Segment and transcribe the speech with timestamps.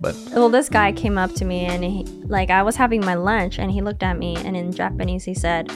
[0.00, 3.14] but Well, this guy came up to me and he, like I was having my
[3.14, 5.70] lunch and he looked at me and in Japanese he said,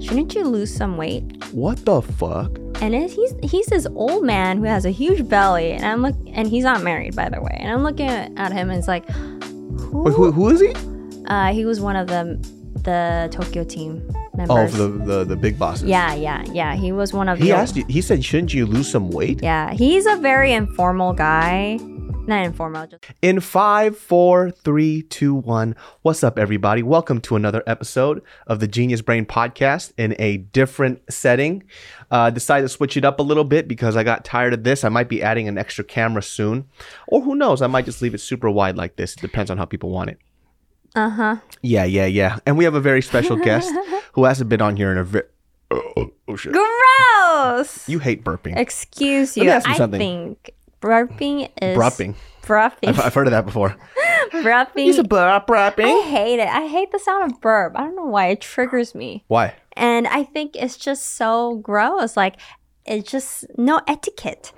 [0.00, 1.22] "Shouldn't you lose some weight?"
[1.52, 2.58] what the fuck?
[2.82, 6.14] And it, he's he's this old man who has a huge belly and I'm look
[6.32, 7.56] and he's not married by the way.
[7.60, 10.02] And I'm looking at him and it's like, who?
[10.02, 10.74] Wait, who, who is he?
[11.26, 12.36] Uh, he was one of the
[12.84, 14.70] the Tokyo team Oh, members.
[14.72, 15.88] for the, the the big bosses.
[15.88, 16.74] yeah, yeah, yeah.
[16.74, 17.52] He was one of He the.
[17.56, 17.84] asked you.
[17.88, 21.78] He said, "Shouldn't you lose some weight?" Yeah, he's a very informal guy.
[22.26, 25.76] Not informal, just In five, four, three, two, one.
[26.02, 26.82] What's up, everybody?
[26.82, 31.62] Welcome to another episode of the Genius Brain Podcast in a different setting.
[32.10, 34.82] Uh, decided to switch it up a little bit because I got tired of this.
[34.82, 36.64] I might be adding an extra camera soon,
[37.06, 37.62] or who knows?
[37.62, 39.14] I might just leave it super wide like this.
[39.14, 40.18] It depends on how people want it.
[40.96, 41.36] uh huh.
[41.62, 42.38] Yeah, yeah, yeah.
[42.44, 43.72] And we have a very special guest
[44.14, 45.26] who hasn't been on here in a very.
[45.70, 46.52] Oh, oh, shit.
[46.52, 47.88] Gross.
[47.88, 48.56] You hate burping.
[48.56, 49.48] Excuse Let you.
[49.50, 49.98] me ask you I something.
[50.00, 52.14] think burping is Burping.
[52.42, 52.88] Burping.
[52.88, 53.76] I've, I've heard of that before.
[54.30, 54.84] burping.
[54.84, 55.70] He's a burp, I
[56.06, 56.48] hate it.
[56.48, 57.72] I hate the sound of burp.
[57.76, 59.24] I don't know why it triggers me.
[59.28, 59.54] Why?
[59.72, 62.16] And I think it's just so gross.
[62.16, 62.36] Like
[62.86, 64.52] it's just no etiquette.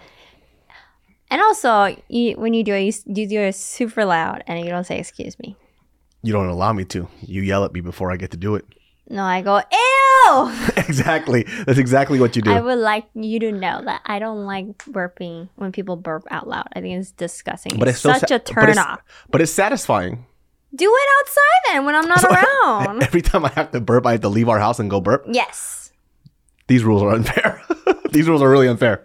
[1.31, 4.71] And also, you, when you do it, you, you do it super loud, and you
[4.71, 5.57] don't say "excuse me."
[6.23, 7.09] You don't allow me to.
[7.21, 8.65] You yell at me before I get to do it.
[9.11, 11.45] No, I go "ew." exactly.
[11.65, 12.53] That's exactly what you do.
[12.53, 16.47] I would like you to know that I don't like burping when people burp out
[16.47, 16.69] loud.
[16.75, 17.79] I think it's disgusting.
[17.79, 19.01] But it's, it's so such sa- a turn it's- off.
[19.31, 20.27] but it's satisfying.
[20.75, 22.23] Do it outside then when I'm not
[22.87, 23.03] around.
[23.03, 25.25] Every time I have to burp, I have to leave our house and go burp.
[25.27, 25.91] yes.
[26.67, 27.63] These rules are unfair.
[28.11, 29.05] These rules are really unfair.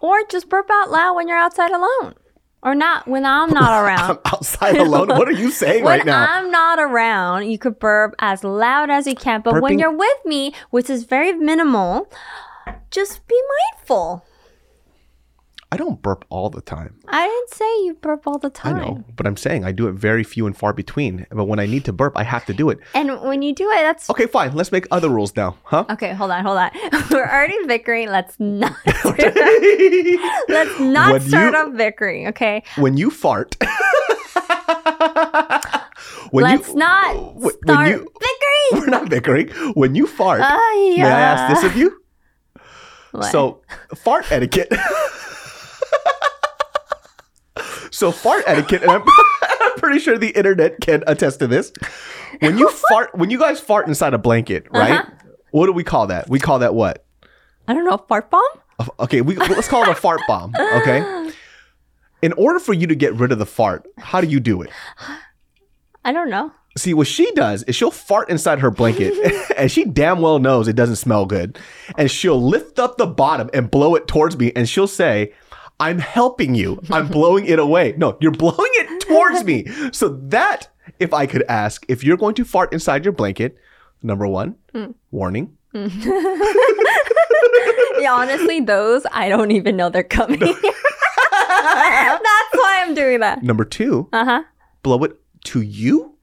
[0.00, 2.14] Or just burp out loud when you're outside alone.
[2.62, 4.10] Or not when I'm not around.
[4.10, 5.08] I'm outside alone.
[5.08, 6.20] What are you saying right now?
[6.20, 9.40] When I'm not around, you could burp as loud as you can.
[9.40, 12.08] But when you're with me, which is very minimal,
[12.90, 13.40] just be
[13.76, 14.24] mindful.
[15.72, 16.98] I don't burp all the time.
[17.06, 18.74] I didn't say you burp all the time.
[18.76, 21.26] I know, but I'm saying I do it very few and far between.
[21.30, 22.78] But when I need to burp, I have to do it.
[22.92, 24.52] And when you do it, that's Okay, fine.
[24.54, 25.84] Let's make other rules now, huh?
[25.90, 26.70] Okay, hold on, hold on.
[27.12, 28.08] We're already bickering.
[28.08, 28.74] Let's not.
[30.48, 32.26] Let's not When start you- off bickering.
[32.28, 32.64] Okay.
[32.76, 33.56] when you fart.
[36.30, 38.72] when Let's not when start you- bickering.
[38.72, 39.48] We're not bickering.
[39.74, 42.02] When you fart, Ah, may I ask this of you?
[43.12, 43.30] What?
[43.30, 43.62] So,
[43.96, 44.72] fart etiquette.
[47.90, 49.02] So, fart etiquette, and I'm,
[49.42, 51.72] I'm pretty sure the internet can attest to this.
[52.40, 55.00] When you fart, when you guys fart inside a blanket, right?
[55.00, 55.10] Uh-huh.
[55.50, 56.28] What do we call that?
[56.28, 57.04] We call that what?
[57.66, 57.98] I don't know.
[58.08, 58.42] Fart bomb.
[58.98, 60.54] Okay, we let's call it a fart bomb.
[60.60, 61.30] Okay.
[62.22, 64.70] In order for you to get rid of the fart, how do you do it?
[66.04, 66.52] I don't know.
[66.76, 69.14] See, what she does is she'll fart inside her blanket,
[69.56, 71.58] and she damn well knows it doesn't smell good.
[71.96, 75.32] And she'll lift up the bottom and blow it towards me, and she'll say,
[75.80, 76.80] I'm helping you.
[76.90, 77.94] I'm blowing it away.
[77.96, 79.66] No, you're blowing it towards me.
[79.92, 80.68] So that,
[81.00, 83.56] if I could ask, if you're going to fart inside your blanket,
[84.02, 84.56] number one,
[85.10, 85.56] warning.
[88.00, 90.38] Yeah, honestly, those I don't even know they're coming.
[90.40, 90.56] That's
[92.54, 93.42] why I'm doing that.
[93.42, 94.42] Number two, Uh huh.
[94.82, 95.12] blow it
[95.44, 96.14] to you,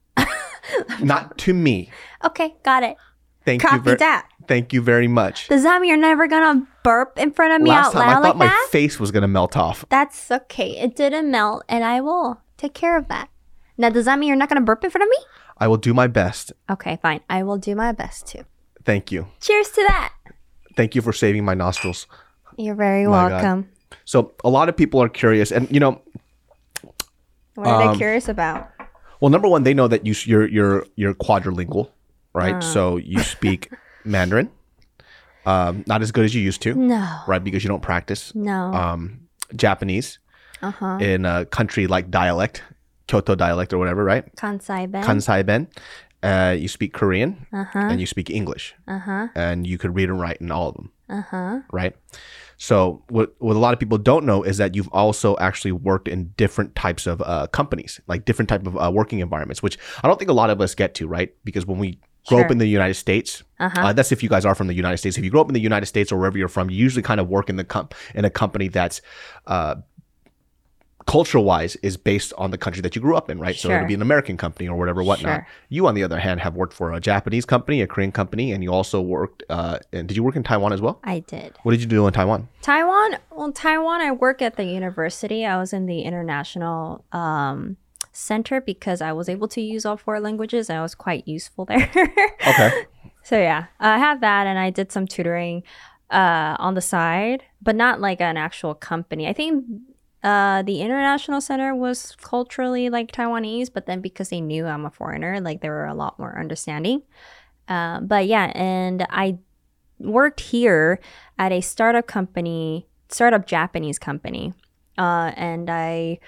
[1.00, 1.90] not to me.
[2.24, 2.96] Okay, got it.
[3.44, 4.28] Thank you Copy very, that.
[4.48, 5.46] Thank you very much.
[5.48, 8.12] Does that mean you're never gonna burp in front of me Last out time I
[8.14, 8.68] loud thought like my that?
[8.72, 9.84] face was gonna melt off.
[9.90, 10.76] That's okay.
[10.78, 13.28] It didn't melt, and I will take care of that.
[13.76, 15.18] Now, does that mean you're not gonna burp in front of me?
[15.58, 16.52] I will do my best.
[16.70, 17.20] Okay, fine.
[17.30, 18.42] I will do my best too.
[18.84, 19.26] Thank you.
[19.40, 20.14] Cheers to that.
[20.76, 22.06] Thank you for saving my nostrils.
[22.56, 23.30] You're very My God.
[23.32, 23.68] welcome.
[24.04, 26.00] So a lot of people are curious, and you know,
[27.54, 28.70] What are Um, they curious about?
[29.20, 31.88] well, number one, they know that you you're you're you're quadrilingual,
[32.34, 32.54] right?
[32.54, 32.60] Uh.
[32.60, 33.70] So you speak
[34.08, 34.50] Mandarin,
[35.46, 37.42] um, not as good as you used to, No, right?
[37.42, 38.72] Because you don't practice no.
[38.74, 40.18] um, Japanese
[40.62, 40.98] uh huh.
[41.00, 42.62] in a country like dialect,
[43.06, 44.24] Kyoto dialect or whatever, right?
[44.36, 45.04] Kansai Ben.
[45.04, 45.68] Kansai Ben.
[46.20, 47.78] Uh, you speak Korean uh huh.
[47.78, 49.28] and you speak English, Uh huh.
[49.36, 50.90] and you could read and write in all of them.
[51.08, 51.60] Uh huh.
[51.72, 51.94] right?
[52.56, 56.08] So what what a lot of people don't know is that you've also actually worked
[56.08, 60.08] in different types of uh, companies, like different type of uh, working environments, which I
[60.08, 61.32] don't think a lot of us get to, right?
[61.44, 63.80] Because when we grow up in the United States, Uh-huh.
[63.86, 65.16] uh, that's if you guys are from the United States.
[65.18, 67.20] If you grow up in the United States or wherever you're from, you usually kind
[67.20, 69.00] of work in the com- in a company that's
[69.46, 69.76] uh,
[71.06, 73.56] culture wise is based on the country that you grew up in, right?
[73.56, 75.36] So it'll be an American company or whatever, whatnot.
[75.36, 75.46] Sure.
[75.70, 78.62] You, on the other hand, have worked for a Japanese company, a Korean company, and
[78.62, 79.42] you also worked.
[79.48, 81.00] Uh, and did you work in Taiwan as well?
[81.04, 81.54] I did.
[81.62, 82.48] What did you do in Taiwan?
[82.60, 83.16] Taiwan.
[83.30, 84.02] Well, Taiwan.
[84.02, 85.46] I work at the university.
[85.46, 87.78] I was in the international um,
[88.18, 90.68] center because I was able to use all four languages.
[90.68, 91.90] I was quite useful there.
[92.46, 92.86] Okay.
[93.22, 95.62] So yeah, I had that, and I did some tutoring
[96.10, 99.28] uh, on the side, but not like an actual company.
[99.28, 99.64] I think
[100.22, 104.90] uh, the international center was culturally like Taiwanese, but then because they knew I'm a
[104.90, 107.02] foreigner, like they were a lot more understanding.
[107.68, 109.38] Uh, but yeah, and I
[109.98, 110.98] worked here
[111.38, 114.54] at a startup company, startup Japanese company,
[114.96, 116.18] uh, and I.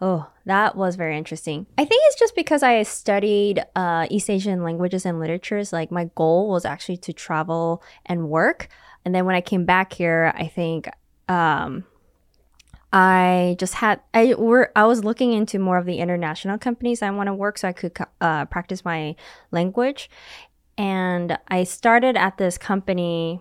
[0.00, 1.66] Oh, that was very interesting.
[1.78, 5.72] I think it's just because I studied uh, East Asian languages and literatures.
[5.72, 8.68] Like my goal was actually to travel and work.
[9.04, 10.90] And then when I came back here, I think
[11.28, 11.84] um,
[12.92, 17.10] I just had I were I was looking into more of the international companies I
[17.10, 19.16] want to work so I could uh, practice my
[19.50, 20.10] language,
[20.76, 23.40] and I started at this company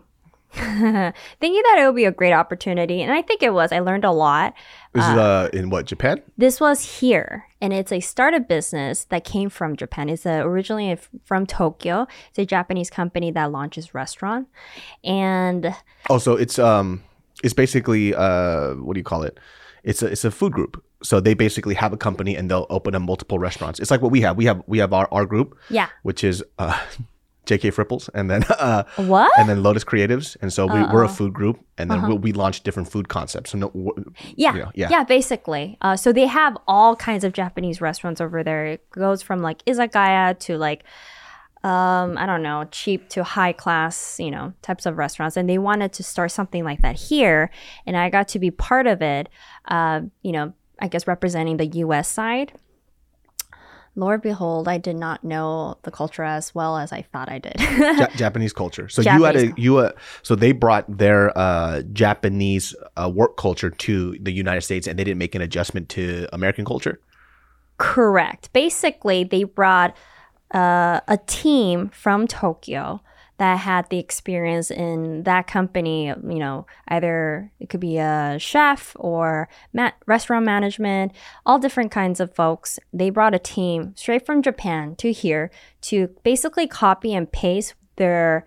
[1.39, 3.71] thinking that it would be a great opportunity, and I think it was.
[3.71, 4.53] I learned a lot.
[4.93, 6.21] This is uh, in what Japan?
[6.37, 10.09] This was here, and it's a startup business that came from Japan.
[10.09, 12.07] It's uh, originally from Tokyo.
[12.29, 14.47] It's a Japanese company that launches restaurant,
[15.03, 15.75] and
[16.09, 17.03] also, it's um,
[17.43, 19.39] it's basically uh, what do you call it?
[19.83, 20.83] It's a it's a food group.
[21.03, 23.79] So they basically have a company and they'll open up multiple restaurants.
[23.79, 24.37] It's like what we have.
[24.37, 26.79] We have we have our, our group, yeah, which is uh,
[27.45, 29.31] JK Fripples, and then uh, what?
[29.37, 32.31] and then Lotus Creatives, and so we, we're a food group, and then we, we
[32.33, 33.51] launch different food concepts.
[33.51, 35.03] So no, w- Yeah, you know, yeah, yeah.
[35.03, 35.77] basically.
[35.81, 38.65] Uh, so they have all kinds of Japanese restaurants over there.
[38.65, 40.83] It goes from like izakaya to like,
[41.63, 45.35] um, I don't know, cheap to high class, you know, types of restaurants.
[45.37, 47.49] And they wanted to start something like that here,
[47.85, 49.29] and I got to be part of it.
[49.65, 52.07] Uh, you know, I guess representing the U.S.
[52.09, 52.53] side.
[53.95, 57.55] Lord behold, I did not know the culture as well as I thought I did.
[57.59, 58.89] Ja- Japanese culture.
[58.89, 63.69] So you had a you uh, so they brought their uh, Japanese uh, work culture
[63.69, 66.99] to the United States, and they didn't make an adjustment to American culture.
[67.77, 68.51] Correct.
[68.51, 69.95] Basically, they brought
[70.53, 73.01] uh, a team from Tokyo
[73.37, 76.07] that had the experience in that company.
[76.07, 81.11] You know, either it could be a chef or ma- restaurant management,
[81.45, 82.79] all different kinds of folks.
[82.93, 85.51] They brought a team straight from Japan to here
[85.81, 88.45] to basically copy and paste their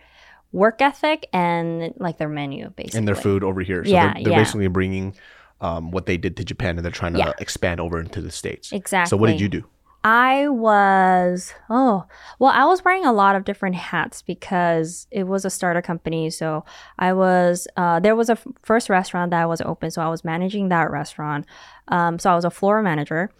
[0.52, 2.99] work ethic and like their menu, basically.
[2.99, 3.84] and their food over here.
[3.84, 4.38] So Yeah, they're, they're yeah.
[4.38, 5.14] basically bringing
[5.61, 7.32] um, what they did to Japan and they're trying to Yeah.
[7.38, 8.73] expand over into the states.
[8.73, 9.11] Exactly.
[9.11, 9.64] So what did you do?
[10.04, 12.06] I was oh
[12.38, 16.30] well I was wearing a lot of different hats because it was a starter company.
[16.30, 16.64] So
[16.98, 19.90] I was uh, there was a f- first restaurant that was open.
[19.90, 21.46] So I was managing that restaurant.
[21.88, 23.30] Um, so I was a floor manager.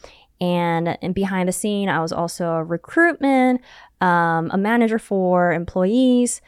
[0.41, 3.61] And, and behind the scene I was also a recruitment
[4.01, 6.41] um, a manager for employees.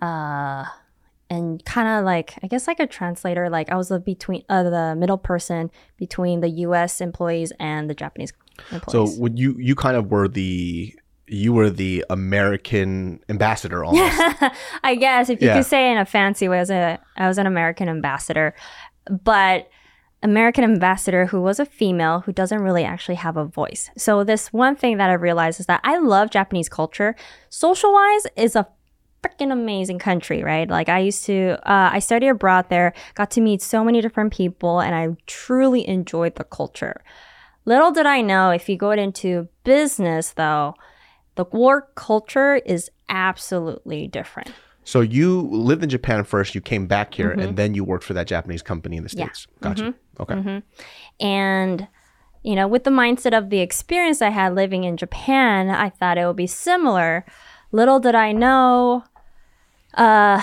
[0.00, 0.64] Uh,
[1.32, 4.62] and kind of like I guess like a translator like I was the between uh,
[4.76, 5.70] the middle person
[6.04, 8.32] between the US employees and the Japanese
[8.70, 9.14] employees.
[9.14, 10.94] So would you you kind of were the
[11.28, 14.20] you were the American ambassador almost.
[14.90, 15.56] I guess if you Yeah.
[15.56, 18.54] could say it in a fancy way, I was, a, I was an American ambassador,
[19.24, 19.68] but
[20.22, 23.90] American ambassador who was a female who doesn't really actually have a voice.
[23.96, 27.16] So this one thing that I realized is that I love Japanese culture.
[27.48, 28.66] Social wise, is a
[29.22, 30.68] freaking amazing country, right?
[30.68, 34.32] Like I used to, uh, I studied abroad there, got to meet so many different
[34.32, 37.02] people, and I truly enjoyed the culture.
[37.64, 40.74] Little did I know, if you go into business though,
[41.36, 44.50] the work culture is absolutely different.
[44.84, 48.14] So you lived in Japan first, you came back here, and then you worked for
[48.14, 49.18] that Japanese company in the Mm-hmm.
[49.20, 49.32] Yeah.
[49.32, 49.46] States.
[49.60, 49.94] Gotcha.
[50.18, 50.62] Okay.
[51.20, 51.86] And,
[52.42, 56.18] you know, with the mindset of the experience I had living in Japan, I thought
[56.18, 57.24] it would be similar.
[57.70, 59.04] Little did I know,
[59.94, 60.42] uh,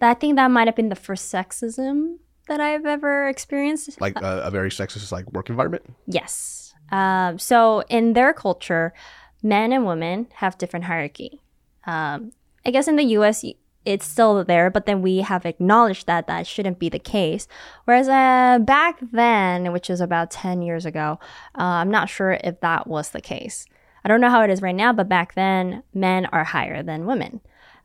[0.00, 2.16] I think that might have been the first sexism
[2.48, 4.00] that I've ever experienced.
[4.00, 5.84] Like a, a very sexist like work environment.
[6.06, 6.74] Yes.
[6.90, 8.94] Um, so in their culture,
[9.42, 11.40] men and women have different hierarchy.
[11.86, 12.32] Um,
[12.64, 13.44] I guess in the U.S.
[13.84, 17.46] it's still there, but then we have acknowledged that that shouldn't be the case.
[17.84, 21.18] Whereas uh, back then, which is about ten years ago,
[21.58, 23.66] uh, I'm not sure if that was the case.
[24.04, 27.06] I don't know how it is right now, but back then, men are higher than
[27.06, 27.40] women.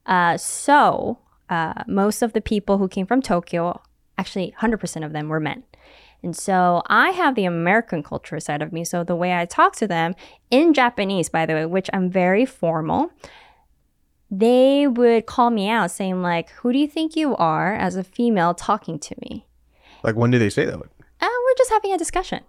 [0.06, 1.20] Uh, so
[1.50, 3.82] uh, most of the people who came from Tokyo,
[4.18, 5.64] actually 100% of them were men.
[6.22, 8.86] And so I have the American culture side of me.
[8.86, 10.16] So the way I talk to them
[10.50, 13.12] in Japanese, by the way, which I'm very formal,
[14.32, 18.04] they would call me out saying, like, who do you think you are as a
[18.04, 19.46] female talking to me?
[20.02, 20.74] Like when do they say that?
[20.74, 20.82] And
[21.22, 22.42] we're just having a discussion.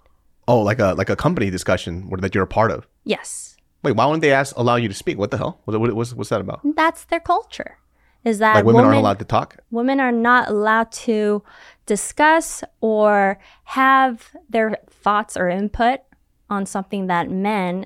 [0.46, 2.86] Oh, like a like a company discussion that you're a part of.
[3.04, 3.53] Yes.
[3.84, 5.18] Wait, why wouldn't they ask allow you to speak?
[5.18, 5.60] What the hell?
[5.64, 6.60] What, what, what's, what's that about?
[6.74, 7.78] That's their culture.
[8.24, 9.58] Is that Like women aren't allowed to talk?
[9.70, 11.42] women are not allowed to
[11.84, 16.00] discuss or have their thoughts or input
[16.48, 17.84] on something that men,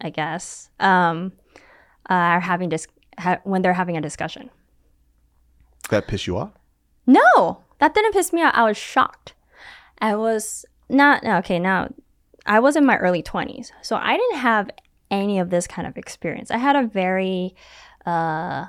[0.00, 1.32] I guess, um,
[2.10, 2.86] uh, are having dis-
[3.18, 4.50] ha- when they're having a discussion.
[5.88, 6.52] That piss you off?
[7.06, 8.52] No, that didn't piss me off.
[8.54, 9.32] I was shocked.
[9.98, 11.88] I was not okay now
[12.44, 14.68] i was in my early 20s so i didn't have
[15.12, 17.54] any of this kind of experience i had a very
[18.06, 18.66] uh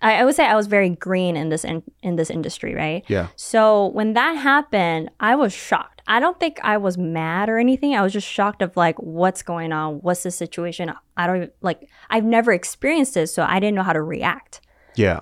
[0.00, 3.04] I, I would say i was very green in this in, in this industry right
[3.08, 3.28] Yeah.
[3.36, 7.94] so when that happened i was shocked i don't think i was mad or anything
[7.94, 11.88] i was just shocked of like what's going on what's the situation i don't like
[12.10, 14.60] i've never experienced this so i didn't know how to react
[14.96, 15.20] Yeah.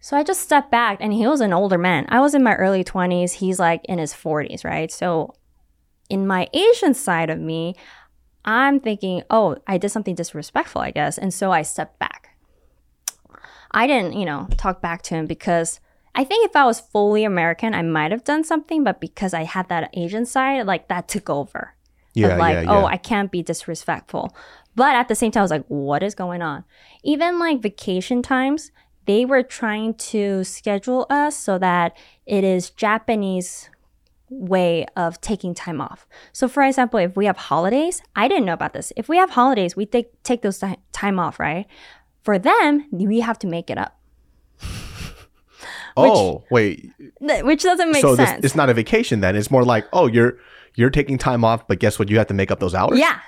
[0.00, 2.06] so I just stepped back and he was an older man.
[2.08, 3.32] I was in my early 20s.
[3.42, 4.90] He's like in his 40s, right?
[4.90, 5.34] So
[6.10, 7.74] in my Asian side of me,
[8.44, 11.18] I'm thinking, oh, I did something disrespectful, I guess.
[11.18, 12.36] And so I stepped back.
[13.70, 15.80] I didn't, you know, talk back to him because
[16.14, 19.44] I think if I was fully American, I might have done something, but because I
[19.44, 21.74] had that Asian side, like that took over
[22.14, 22.28] Yeah.
[22.28, 22.70] of like, yeah.
[22.70, 22.86] oh, yeah.
[22.86, 24.34] I can't be disrespectful.
[24.74, 26.64] But at the same time, I was like, what is going on?
[27.02, 28.72] Even like vacation times,
[29.06, 31.96] they were trying to schedule us so that
[32.26, 33.68] it is Japanese
[34.40, 36.06] way of taking time off.
[36.32, 38.92] So for example, if we have holidays, I didn't know about this.
[38.96, 40.62] If we have holidays, we take take those
[40.92, 41.66] time off, right?
[42.22, 43.98] For them, we have to make it up,
[45.96, 46.90] oh, wait.
[47.26, 48.44] Th- which doesn't make so sense.
[48.44, 49.36] it's not a vacation then.
[49.36, 50.38] It's more like, oh, you're
[50.74, 52.08] you're taking time off, but guess what?
[52.10, 52.98] You have to make up those hours.
[52.98, 53.18] yeah,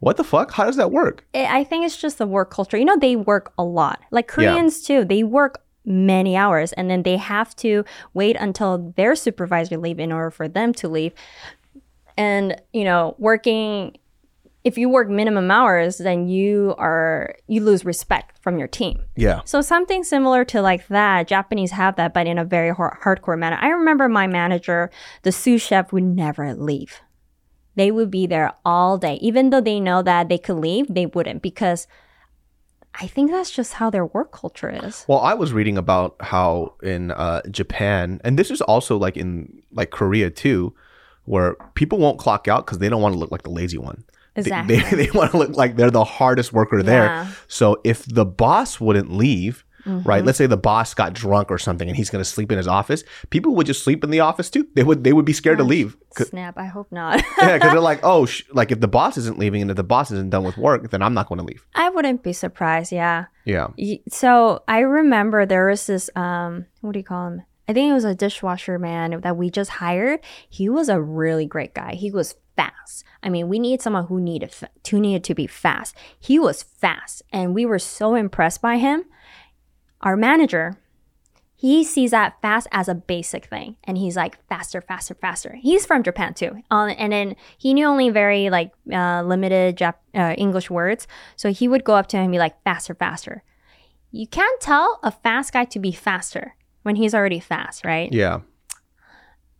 [0.00, 0.50] What the fuck?
[0.52, 1.24] How does that work?
[1.32, 2.76] it, I think it's just the work culture.
[2.76, 4.00] You know, they work a lot.
[4.10, 4.34] Like Yeah.
[4.54, 9.78] Koreans too, they work many hours and then they have to wait until their supervisor
[9.78, 11.12] leave in order for them to leave.
[12.16, 13.96] And, you know, working
[14.64, 19.02] if you work minimum hours, then you are you lose respect from your team.
[19.16, 19.40] Yeah.
[19.44, 23.38] So something similar to like that, Japanese have that, but in a very hard, hardcore
[23.38, 23.58] manner.
[23.60, 24.90] I remember my manager,
[25.22, 27.00] the sous chef, would never leave.
[27.76, 31.06] They would be there all day, even though they know that they could leave, they
[31.06, 31.86] wouldn't because
[33.00, 35.04] I think that's just how their work culture is.
[35.08, 39.62] Well, I was reading about how in uh, Japan, and this is also like in
[39.72, 40.74] like Korea too,
[41.24, 44.04] where people won't clock out because they don't want to look like the lazy one.
[44.04, 44.76] They- Exactly.
[44.78, 47.26] They, they, want to look like they're the hardest worker there.
[47.48, 50.08] So if the boss wouldn't leave, Mm-hmm.
[50.08, 50.24] right?
[50.24, 52.68] Let's say the boss got drunk or something and he's going to sleep in his
[52.68, 53.04] office.
[53.30, 54.68] People would just sleep in the office too.
[54.74, 55.96] They would they would be scared to leave.
[56.12, 56.58] Snap.
[56.58, 57.22] I hope not.
[57.40, 59.84] yeah, because they're like, oh, sh- like if the boss isn't leaving and if the
[59.84, 61.64] boss isn't done with work, then I'm not going to leave.
[61.74, 62.92] I wouldn't be surprised.
[62.92, 63.26] Yeah.
[63.44, 63.68] Yeah.
[64.08, 67.42] So I remember there was this um what do you call him?
[67.68, 70.20] I think it was a dishwasher man that we just hired.
[70.48, 71.94] He was a really great guy.
[71.94, 73.04] He was fast.
[73.22, 74.54] I mean, we need someone who needed
[74.84, 75.94] to needed to be fast.
[76.18, 79.04] He was fast, and we were so impressed by him.
[80.00, 80.74] Our manager,
[81.54, 85.56] he sees that fast as a basic thing, and he's like faster, faster, faster.
[85.60, 89.94] He's from Japan too, um, and then he knew only very like uh, limited Jap-
[90.14, 93.42] uh, English words, so he would go up to him and be like faster, faster
[94.10, 98.10] you can't tell a fast guy to be faster when he's already fast, right?
[98.10, 98.40] Yeah.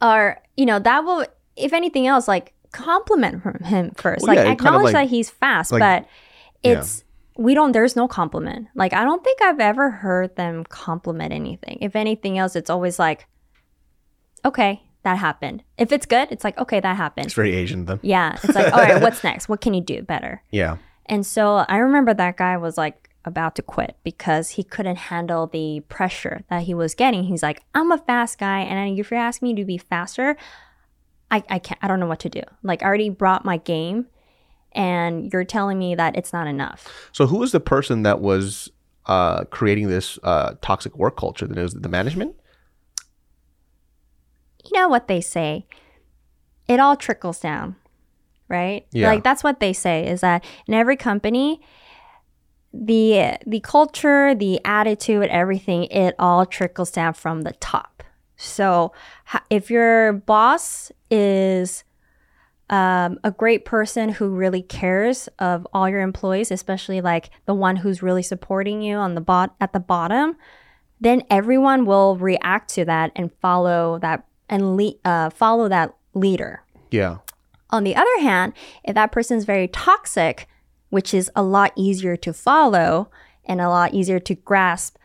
[0.00, 1.26] Or, you know, that will,
[1.57, 4.23] if anything else, like compliment from him first.
[4.23, 6.09] Well, like yeah, it kind of acknowledge like- that he's fast, like- but
[6.62, 6.76] yeah.
[7.38, 8.66] We don't, there's no compliment.
[8.75, 11.78] Like, I don't think I've ever heard them compliment anything.
[11.80, 13.26] If anything else, it's always like,
[14.45, 15.62] okay, that happened.
[15.78, 17.26] If it's good, it's like, okay, that happened.
[17.26, 18.00] It's very Asian them.
[18.02, 18.37] Yeah.
[18.42, 19.49] It's like, all right, what's next?
[19.49, 20.42] What can you do better?
[20.50, 20.78] Yeah.
[21.07, 25.47] And so I remember that guy was like about to quit because he couldn't handle
[25.47, 27.25] the pressure that he was getting.
[27.25, 30.37] He's like, I'm a fast guy, and if you're asking me to be faster,
[31.30, 31.78] I, I can't.
[31.83, 32.42] I don't know what to do.
[32.62, 34.07] Like, I already brought my game,
[34.72, 36.87] and you're telling me that it's not enough.
[37.12, 38.70] So who was the person that was
[39.06, 41.46] uh, creating this uh, toxic work culture?
[41.46, 42.37] Then it the management.
[44.64, 45.66] You know what they say?
[46.68, 47.76] It all trickles down,
[48.48, 48.87] right?
[48.92, 49.08] Yeah.
[49.08, 51.60] Like that's what they say is that in every company,
[52.72, 58.02] the the culture, the attitude, everything, it all trickles down from the top.
[58.37, 58.92] So
[59.50, 61.84] if your boss is
[62.70, 67.76] um, a great person who really cares of all your employees, especially like the one
[67.76, 70.37] who's really supporting you on the bot at the bottom,
[71.00, 76.62] then everyone will react to that and follow that and le- uh, follow that leader.
[76.90, 77.18] Yeah.
[77.70, 80.48] On the other hand, if that person is very toxic,
[80.90, 83.10] which is a lot easier to follow
[83.44, 84.96] and a lot easier to grasp,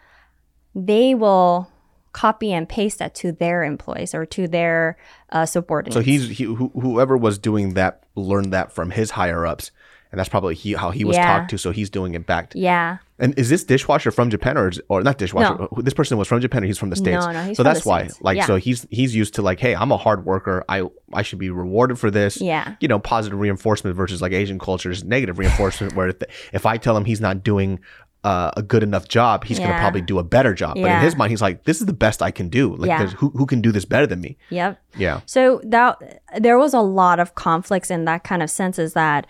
[0.73, 1.69] they will
[2.13, 4.97] copy and paste that to their employees or to their
[5.31, 5.95] uh, subordinates.
[5.95, 9.71] So he's he, who, whoever was doing that learned that from his higher ups,
[10.11, 11.37] and that's probably he how he was Yeah.
[11.39, 11.57] talked to.
[11.57, 12.51] So he's doing it back.
[12.55, 12.97] Yeah.
[13.19, 15.55] and is this dishwasher from Japan or is, or not dishwasher?
[15.57, 15.69] No.
[15.81, 17.25] This person was from Japan or he's from the states.
[17.25, 18.03] No, no, he's so that's why.
[18.07, 18.21] States.
[18.21, 18.45] Like Yeah.
[18.45, 20.63] so he's he's used to like, hey, I'm a hard worker.
[20.69, 22.39] I I should be rewarded for this.
[22.39, 22.75] Yeah.
[22.79, 25.95] You know, positive reinforcement versus like Asian cultures, negative reinforcement.
[25.95, 26.17] where if,
[26.53, 27.79] if I tell him he's not doing
[28.23, 30.75] uh, a good enough job, he's gonna probably do a better job.
[30.75, 32.75] But in his mind, he's like, this is the best I can do.
[32.75, 33.07] Like, Yeah.
[33.07, 34.37] who who can do this better than me?
[34.49, 34.79] Yep.
[34.97, 35.19] Yeah.
[35.25, 39.27] So that there was a lot of conflicts in that kind of sense is that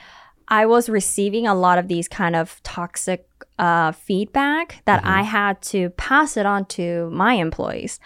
[0.48, 3.26] I was receiving a lot of these kind of toxic
[3.60, 8.00] uh, feedback that I had to pass it on to my employees.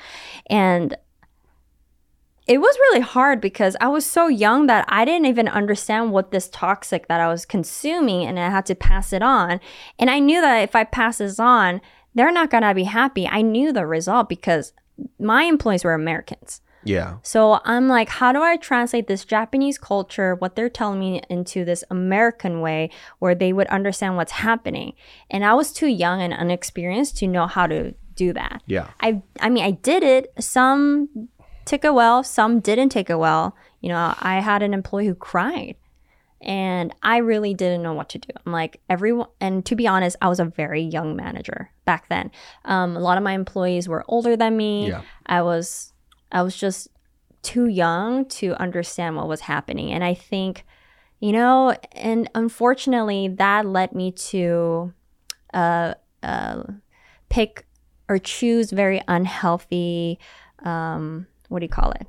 [0.49, 0.95] And
[2.47, 6.31] it was really hard because I was so young that I didn't even understand what
[6.31, 9.59] this toxic that I was consuming and I had to pass it on.
[9.99, 11.81] And I knew that if I pass this on,
[12.15, 13.27] they're not going to be happy.
[13.27, 14.73] I knew the result because
[15.19, 16.61] my employees were Americans.
[16.83, 17.17] Yeah.
[17.21, 21.65] So I'm like, how do I translate this Japanese culture, what they're telling me, into
[21.65, 24.93] this American way where they would understand what's happening?
[25.29, 28.63] And I was too young and unexperienced to know how to do that.
[28.67, 28.87] Yeah.
[29.01, 30.31] I, I mean, I did it.
[30.39, 31.29] Some
[31.67, 33.55] took it well, some didn't take it well.
[33.81, 35.75] You know, I had an employee who cried.
[36.39, 38.29] And I really didn't know what to do.
[38.45, 42.29] I'm like everyone, and to be honest, I was a very young manager back then.
[42.63, 44.89] Um, a lot of my employees were older than me.
[44.89, 45.01] Yeah.
[45.25, 45.93] I was
[46.31, 46.89] I was just
[47.41, 49.91] too young to understand what was happening.
[49.91, 50.65] And I think,
[51.19, 54.93] you know, and unfortunately, that led me to
[55.53, 56.63] uh, uh,
[57.29, 57.65] pick
[58.09, 60.19] or choose very unhealthy,
[60.63, 62.07] um, what do you call it?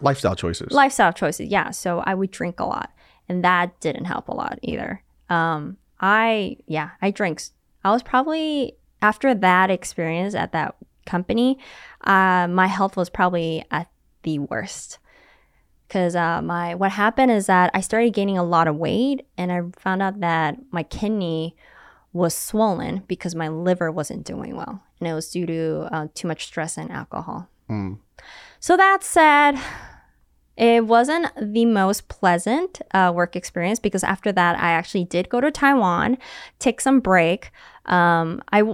[0.00, 0.72] Lifestyle choices.
[0.72, 1.48] Lifestyle choices.
[1.48, 1.70] Yeah.
[1.70, 2.90] So I would drink a lot,
[3.28, 5.02] and that didn't help a lot either.
[5.28, 7.42] Um, I, yeah, I drank.
[7.84, 11.58] I was probably, after that experience at that company,
[12.04, 13.88] uh, my health was probably at
[14.22, 14.98] the worst.
[15.86, 19.50] Because uh, my what happened is that I started gaining a lot of weight, and
[19.50, 21.56] I found out that my kidney
[22.12, 26.28] was swollen because my liver wasn't doing well, and it was due to uh, too
[26.28, 27.48] much stress and alcohol.
[27.70, 28.00] Mm.
[28.60, 29.58] So that said,
[30.56, 35.40] it wasn't the most pleasant uh, work experience because after that, I actually did go
[35.40, 36.18] to Taiwan,
[36.58, 37.52] take some break.
[37.86, 38.64] Um, I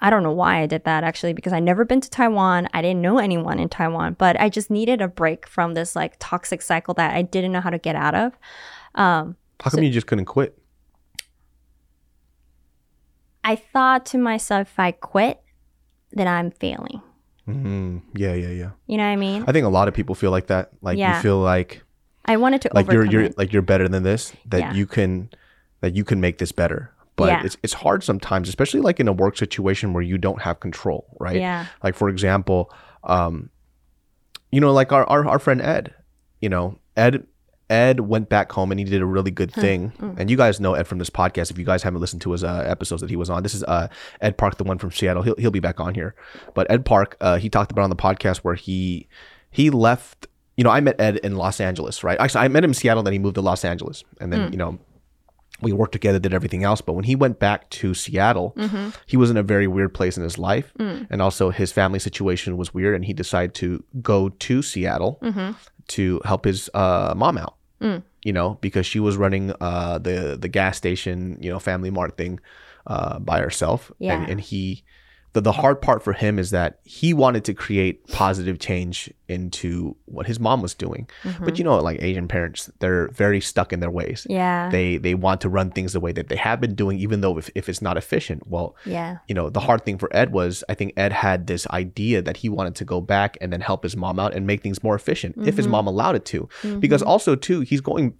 [0.00, 2.68] I don't know why I did that actually because I never been to Taiwan.
[2.72, 6.14] I didn't know anyone in Taiwan, but I just needed a break from this like
[6.18, 8.32] toxic cycle that I didn't know how to get out of.
[8.94, 10.58] Um, How come you just couldn't quit?
[13.44, 15.40] I thought to myself, if I quit,
[16.10, 17.02] then I'm failing.
[17.48, 18.70] Mm, yeah, yeah, yeah.
[18.86, 19.44] You know what I mean?
[19.46, 20.70] I think a lot of people feel like that.
[20.82, 21.16] Like Yeah.
[21.16, 21.82] you feel like
[22.24, 23.38] I wanted to like you're you're it.
[23.38, 24.32] like you're better than this.
[24.46, 24.72] That Yeah.
[24.74, 25.30] you can
[25.80, 26.92] that you can make this better.
[27.16, 27.42] But Yeah.
[27.44, 31.06] it's it's hard sometimes, especially like in a work situation where you don't have control,
[31.18, 31.36] right?
[31.40, 31.66] Yeah.
[31.82, 32.70] Like for example,
[33.04, 33.50] um,
[34.52, 35.94] you know, like our, our our friend Ed,
[36.40, 37.26] you know, Ed
[37.70, 39.92] Ed went back home and he did a really good thing.
[39.98, 40.18] Mm.
[40.18, 41.50] And you guys know Ed from this podcast.
[41.50, 43.62] If you guys haven't listened to his uh, episodes that he was on, this is
[43.64, 43.88] uh,
[44.20, 45.22] Ed Park, the one from Seattle.
[45.22, 46.14] He'll he'll be back on here.
[46.54, 49.08] But Ed Park, uh, he talked about on the podcast where he
[49.50, 50.26] he left.
[50.56, 52.18] You know, I met Ed in Los Angeles, right?
[52.18, 54.58] Actually, I met him in Seattle, then he moved to Los Angeles, and then you
[54.58, 54.78] know
[55.60, 56.80] we worked together, did everything else.
[56.80, 58.54] But when he went back to Seattle,
[59.06, 60.72] he was in a very weird place in his life.
[60.78, 62.94] And also his family situation was weird.
[62.94, 65.18] And he decided to go to Seattle
[65.88, 67.56] to help his uh, mom out,
[68.22, 72.16] you know, because she was running uh, the, the gas station, you know, family mart
[72.16, 72.40] thing
[72.86, 73.90] uh, by herself.
[73.98, 74.20] Yeah.
[74.20, 74.84] And, and he,
[75.34, 79.94] the, the hard part for him is that he wanted to create positive change into
[80.06, 81.08] what his mom was doing.
[81.22, 81.54] But mm-hmm.
[81.56, 84.68] you know, like Asian parents, they're very stuck in their ways Yeah.
[84.70, 87.38] they they want to run things the way that they have been doing even though
[87.38, 89.18] if, if it's not efficient well yeah.
[89.26, 92.38] you know the hard thing for ed was i think ed had this idea that
[92.38, 94.94] he wanted to go back and then help his mom out and make things more
[94.94, 95.72] efficient if his mm-hmm.
[95.72, 96.78] mom allowed it to mm-hmm.
[96.78, 98.16] because also too he's going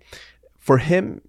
[0.58, 1.20] for him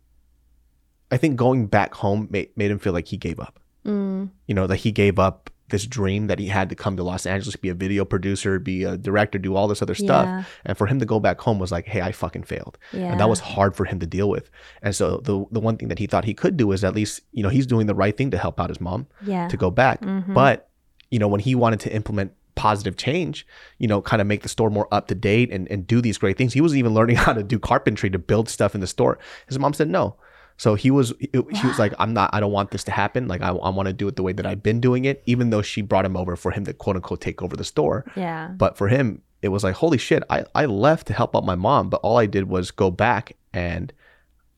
[1.12, 4.30] i think going back home made, made him feel like he gave up Mm.
[4.46, 7.26] you know that he gave up this dream that he had to come to los
[7.26, 10.44] angeles be a video producer be a director do all this other stuff Yeah.
[10.66, 13.12] and for him to go back home was like hey i fucking failed Yeah.
[13.12, 14.50] and that was hard for him to deal with.
[14.82, 17.22] And so the the one thing that he thought he could do is at least
[17.32, 19.48] you know he's doing the right thing to help out his mom Yeah.
[19.48, 20.02] to go back.
[20.02, 20.34] Mhm.
[20.34, 20.70] But
[21.12, 24.50] you know when he wanted to implement positive change, you know, kind of make the
[24.50, 26.52] store more up to date and and do these great things.
[26.54, 29.18] He was even learning how to do carpentry to build stuff in the store.
[29.48, 30.16] His mom said no.
[30.60, 33.28] So he was he he was like I'm not I don't want this to happen.
[33.28, 35.50] Like I, I want to do it the way that I've been doing it even
[35.50, 38.06] though she brought him over for him to quote unquote take over the store.
[38.16, 38.50] Yeah.
[38.50, 41.56] But for him, it was like, holy shit, I, I left to help out my
[41.56, 43.92] mom, but all I did was go back and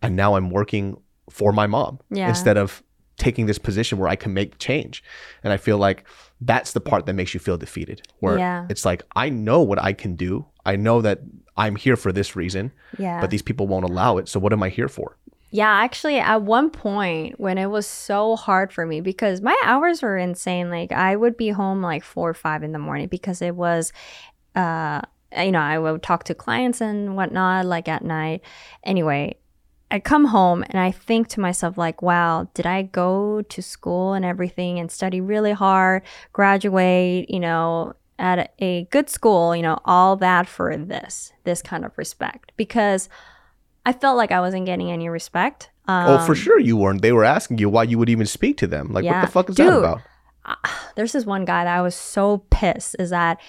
[0.01, 0.97] and now I'm working
[1.29, 2.27] for my mom Yeah.
[2.29, 2.81] instead of
[3.17, 5.03] taking this position where I can make change.
[5.43, 6.07] And I feel like
[6.41, 8.01] that's the part that makes you feel defeated.
[8.19, 8.65] Where Yeah.
[8.69, 10.47] it's like, I know what I can do.
[10.65, 11.19] I know that
[11.55, 13.21] I'm here for this reason, Yeah.
[13.21, 14.27] but these people won't allow it.
[14.27, 15.17] So what am I here for?
[15.53, 20.01] Yeah, actually, at one point when it was so hard for me because my hours
[20.01, 20.69] were insane.
[20.69, 23.91] Like I would be home like four or five in the morning because it was,
[24.55, 25.01] uh,
[25.37, 28.41] you know, I would talk to clients and whatnot like at night.
[28.85, 29.35] Anyway,
[29.89, 34.13] I come home and I think to myself, like, wow, did I go to school
[34.13, 39.79] and everything and study really hard, graduate, you know, at a good school, you know,
[39.83, 42.53] all that for this, this kind of respect?
[42.55, 43.09] Because
[43.85, 45.69] I felt like I wasn't getting any respect.
[45.87, 47.01] Um, oh, for sure you weren't.
[47.01, 48.93] They were asking you why you would even speak to them.
[48.93, 49.19] Like, Yeah.
[49.21, 49.79] what the fuck is that Dude.
[49.79, 50.01] about?
[50.95, 53.39] there's this one guy that I was so pissed is that,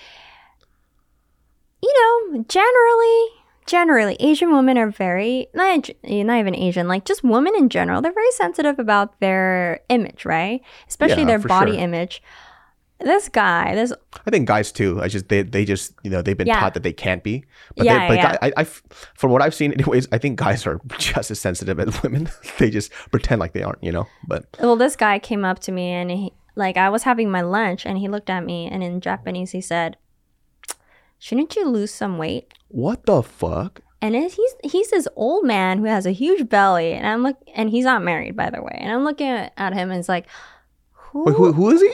[1.83, 1.92] you
[2.33, 3.27] know, generally,
[3.66, 8.12] generally, Asian women are very, not, not even Asian, like just women in general, they're
[8.12, 10.61] very sensitive about their image, right?
[10.88, 11.81] Especially Yeah, their body sure.
[11.81, 12.23] image.
[13.05, 13.93] This guy, this,
[14.27, 15.01] I think guys too.
[15.03, 16.61] I just they they just you know they've been Yeah.
[16.61, 17.45] taught that they can't be.
[17.77, 18.33] But Yeah, they, but yeah.
[18.33, 21.79] guy- I, I from what I've seen, anyways, I think guys are just as sensitive
[21.81, 22.29] as women.
[22.59, 24.07] they just pretend like they aren't, you know.
[24.27, 27.41] But well, this guy came up to me and he, like, I was having my
[27.41, 29.97] lunch and he looked at me and in Japanese he said,
[31.19, 32.53] Shouldn't you lose some weight?
[32.69, 33.81] what the fuck?
[34.01, 37.37] And it, he's he's this old man who has a huge belly, and I'm look
[37.55, 38.77] and he's not married, by the way.
[38.81, 40.27] And I'm looking at, at him, and it's like,
[40.91, 41.23] who?
[41.25, 41.93] Wait, who who is he?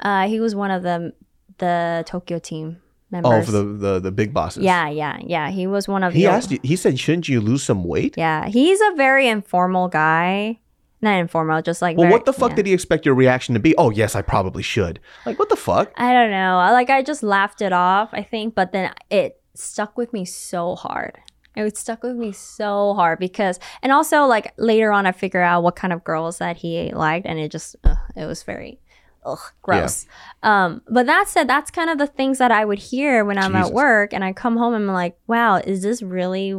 [0.00, 1.12] Uh, he was one of the
[1.58, 2.78] the Tokyo team
[3.14, 3.46] Oh, members.
[3.46, 4.62] for the the the big bosses.
[4.64, 5.50] yeah, yeah, yeah.
[5.50, 6.26] He was one of He the.
[6.28, 6.58] asked you.
[6.62, 10.58] He said, "Shouldn't you lose some weight?" Yeah, he's a very informal guy.
[11.00, 11.96] Not informal, just like.
[11.96, 12.56] Well, very- what the fuck yeah.
[12.56, 13.74] did he expect your reaction to be?
[13.76, 14.98] Oh, yes, I probably should.
[15.24, 15.92] Like, what the fuck?
[15.96, 16.56] I don't know.
[16.72, 20.74] Like I just laughed it off, I think, but then it stuck with me so
[20.74, 21.18] hard.
[21.54, 25.62] It stuck with me so hard because, and also like later on, I figure out
[25.62, 28.78] what kind of girls that he liked, and it just, ugh, it was very,
[29.26, 30.06] ugh, gross.
[30.42, 33.52] Um, but that said, that's kind of the things that I would hear when I'm
[33.52, 33.68] Jesus.
[33.68, 36.54] at work, and I come home and I'm like, wow, is this really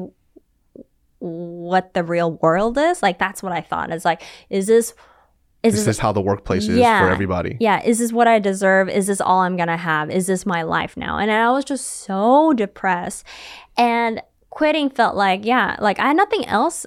[1.19, 3.01] what the real world is?
[3.01, 3.91] Like that's what I thought.
[3.91, 4.93] It's like, is this,
[5.63, 6.99] is This this is how the workplace is Yeah.
[7.01, 7.57] for everybody.
[7.59, 8.89] yeah, is this what I deserve?
[8.89, 10.11] Is this all I'm gonna have?
[10.11, 11.17] Is this my life now?
[11.17, 13.23] And I was just so depressed.
[13.77, 16.85] And quitting felt like, yeah, like I had nothing else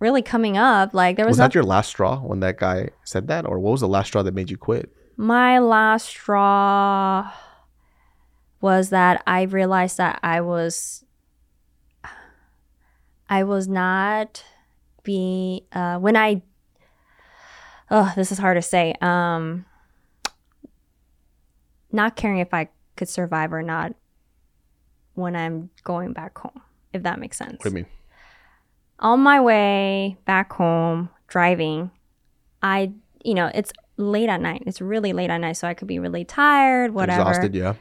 [0.00, 0.94] really coming up.
[0.94, 3.58] Like there was, Was no- that your last straw when that guy said that, or
[3.60, 4.90] what was the last straw that made you quit?
[5.20, 7.28] My last straw
[8.60, 11.04] was that I realized that I was
[13.28, 14.44] I was not
[15.02, 16.42] being uh when I
[17.90, 19.64] oh this is hard to say um
[21.90, 23.94] not caring if I could survive or not
[25.14, 27.86] when I'm going back home if that makes sense What do you mean?
[29.00, 31.90] on my way back home driving
[32.62, 32.90] i
[33.24, 34.62] you know it's late at night.
[34.66, 37.22] It's really late at night so i could be really tired whatever.
[37.22, 37.74] Exhausted, yeah.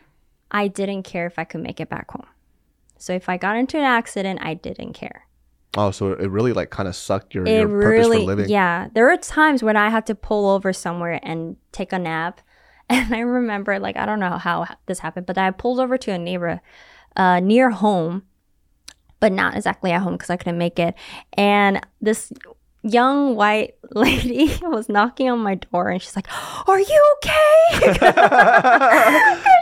[0.51, 2.25] i didn't care if i could make it back home.
[2.97, 5.27] So if i got into an accident i didn't care.
[5.77, 8.49] Oh, so it really like kind of sucked your, it your purpose really for living.
[8.49, 8.87] yeah.
[8.93, 12.41] There are times when i had to pull over somewhere and take a nap.
[12.89, 16.11] And i remember like i don't know how this happened but i pulled over to
[16.11, 16.61] a neighbor
[17.17, 18.23] uh, near home
[19.19, 20.95] but not exactly at home because i couldn't make it.
[21.33, 22.31] And this
[22.89, 26.27] young white lady was knocking on my door and she's like
[26.67, 27.97] are you okay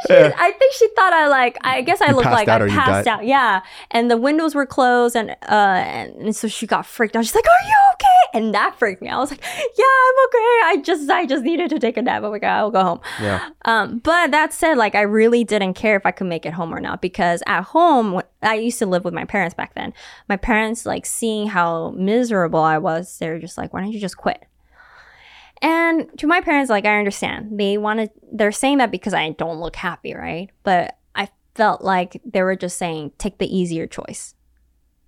[0.07, 1.57] She- I think she thought I like.
[1.61, 3.25] I guess I You looked like I passed out.
[3.25, 7.25] Yeah, and the windows were closed, and uh, and, and so she got freaked out.
[7.25, 9.07] She's like, "Are you okay?" And that freaked me.
[9.07, 9.17] out.
[9.17, 10.59] I was like, "Yeah, I'm okay.
[10.65, 12.23] I just, I just needed to take a nap.
[12.23, 13.49] I'm like, I'll go home." Yeah.
[13.63, 16.73] Um, but that said, like I really didn't care if I could make it home
[16.75, 19.93] or not because at home, I used to live with my parents back then.
[20.27, 23.99] My parents, like seeing how miserable I was, they were just like, "Why don't you
[24.01, 24.45] just quit?"
[25.61, 29.59] And to my parents, like I understand they wanted, they're saying that because I don't
[29.59, 30.49] look happy, right?
[30.63, 34.35] But I felt like they were just saying, take the easier choice.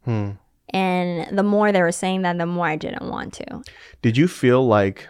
[0.06, 0.32] Hmm.
[0.74, 3.62] And the more they were saying that, the more I didn't want to.
[4.02, 5.08] Did you feel like?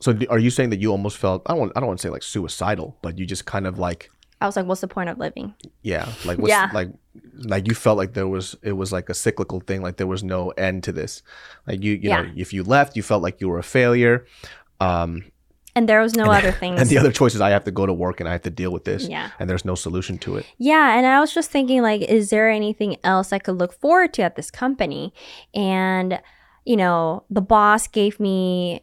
[0.00, 1.42] So are you saying that you almost felt?
[1.46, 1.60] I don't.
[1.60, 4.46] Want, I don't want to say like suicidal, but you just kind of like I
[4.46, 5.54] was like, what's the point of living?
[5.82, 6.70] yeah, like what's, Yeah.
[6.74, 6.90] like
[7.34, 10.24] like you felt like there was it was like a cyclical thing, like there was
[10.24, 11.22] no end to this.
[11.66, 14.26] Like you you know if you left, you felt like you were a failure.
[14.80, 15.24] Um,
[15.74, 16.80] And there was no other things.
[16.80, 18.50] and the other choice is I have to go to work and I have to
[18.50, 19.08] deal with this.
[19.08, 19.30] Yeah.
[19.38, 20.46] And there's no solution to it.
[20.58, 24.12] Yeah, and I was just thinking like is there anything else I could look forward
[24.14, 25.12] to at this company?
[25.54, 26.20] And
[26.64, 28.82] you know, the boss gave me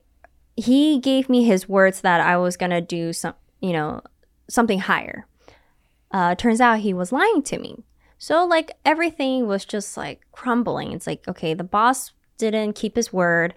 [0.55, 4.01] he gave me his words that I was going to do some, you know,
[4.49, 5.27] something higher.
[6.11, 7.83] Uh turns out he was lying to me.
[8.17, 10.91] So like everything was just like crumbling.
[10.91, 13.53] It's like okay, the boss didn't keep his word.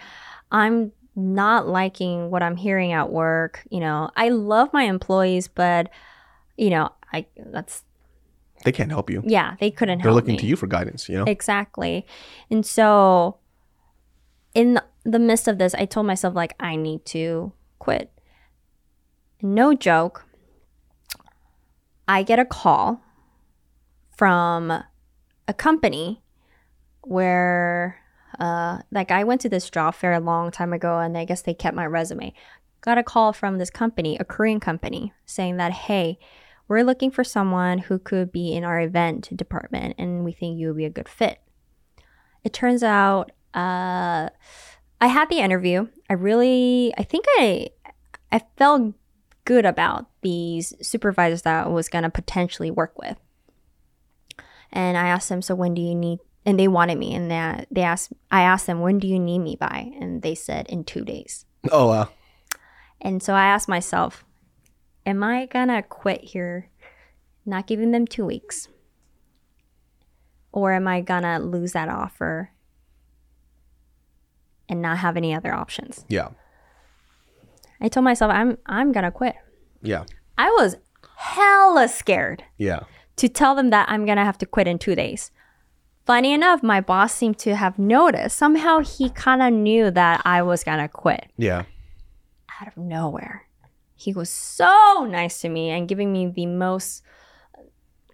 [0.50, 3.62] I'm not liking what I'm hearing at work.
[3.70, 5.90] You know, I love my employees, but
[6.56, 7.84] you know, I that's
[8.64, 9.22] They can't help you.
[9.26, 10.04] yeah, they couldn't help you.
[10.04, 10.40] They're looking me.
[10.40, 11.08] to you for guidance.
[11.08, 11.24] You know.
[11.24, 12.06] Exactly.
[12.50, 13.36] And so
[14.54, 18.10] in the midst of this, I told myself like I need to quit.
[19.40, 20.24] No joke.
[22.06, 23.00] I get a call
[24.16, 24.70] from
[25.48, 26.22] a company
[27.02, 28.01] where
[28.42, 31.42] uh, like I went to this job fair a long time ago, and I guess
[31.42, 32.34] they kept my resume.
[32.80, 36.18] Got a call from this company, a Korean company, saying that hey,
[36.66, 40.66] we're looking for someone who could be in our event department, and we think you
[40.66, 41.38] would be a good fit.
[42.42, 44.28] It turns out, uh,
[45.00, 45.86] I had the interview.
[46.10, 47.68] I really, I think I,
[48.32, 48.94] I felt
[49.44, 53.18] good about these supervisors that I was gonna potentially work with.
[54.72, 56.18] And I asked them, so when do you need?
[56.44, 59.38] And they wanted me, and they, they asked, I asked them, when do you need
[59.38, 59.92] me by?
[60.00, 61.44] And they said in two days.
[61.70, 62.08] Oh wow.
[63.00, 64.24] And so I asked myself,
[65.06, 66.68] am I gonna quit here,
[67.46, 68.68] not giving them two weeks?
[70.52, 72.50] Or am I gonna lose that offer
[74.68, 76.04] and not have any other options?
[76.08, 76.28] Yeah.
[77.80, 79.34] I told myself I'm I'm gonna quit.
[79.82, 80.04] Yeah.
[80.38, 80.76] I was
[81.16, 82.80] hella scared Yeah.
[83.16, 85.30] to tell them that I'm gonna have to quit in two days.
[86.04, 88.36] Funny enough, my boss seemed to have noticed.
[88.36, 91.62] Somehow he kind of knew that I was gonna quit Yeah.
[92.60, 93.46] out of nowhere.
[93.94, 97.02] He was so nice to me and giving me the most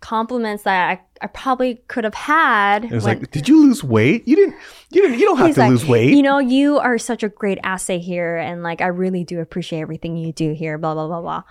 [0.00, 2.84] compliments that I, I probably could have had.
[2.84, 4.28] It was when- like, did you lose weight?
[4.28, 4.54] You didn't.
[4.90, 5.18] You didn't.
[5.18, 6.14] You don't have to like, lose weight.
[6.14, 9.80] You know, you are such a great asset here, and like I really do appreciate
[9.80, 10.76] everything you do here.
[10.78, 11.42] Blah blah blah blah.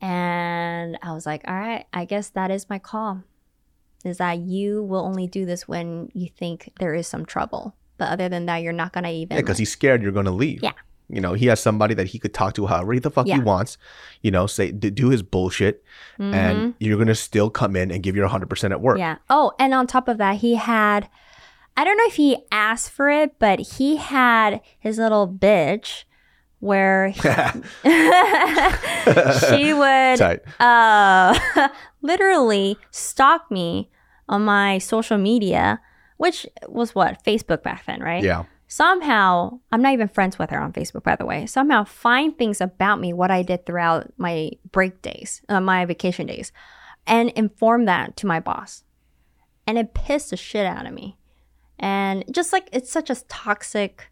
[0.00, 3.22] And I was like, all right, I guess that is my call.
[4.04, 8.08] Is that you will only do this when you think there is some trouble, but
[8.08, 9.36] other than that, you're not gonna even.
[9.36, 10.62] Yeah, because he's scared you're going to leave.
[10.62, 10.72] Yeah.
[11.08, 13.36] You know, he has somebody that he could talk to however the fuck Yeah.
[13.36, 13.78] he wants.
[14.22, 15.84] You know, say d- do his bullshit,
[16.18, 18.94] and you're going to still come in and give your 100 percent at work.
[18.96, 19.00] Mm-hmm.
[19.02, 19.16] Yeah.
[19.30, 21.08] Oh, and on top of that, he had.
[21.76, 26.04] I don't know if he asked for it, but he had his little bitch
[26.58, 27.12] where
[29.48, 29.86] she would
[30.60, 31.68] Uh,
[32.02, 33.90] literally stalk me
[34.28, 35.80] on my social media,
[36.16, 38.22] which was what Facebook back then, right?
[38.22, 38.44] Yeah.
[38.68, 41.46] Somehow, I'm not even friends with her on Facebook, by the way.
[41.46, 46.26] Somehow, find things about me, what I did throughout my break days, uh, my vacation
[46.26, 46.50] days,
[47.06, 48.82] and inform that to my boss,
[49.66, 51.16] and it pissed the shit out of me.
[51.78, 54.10] And just like it's such a toxic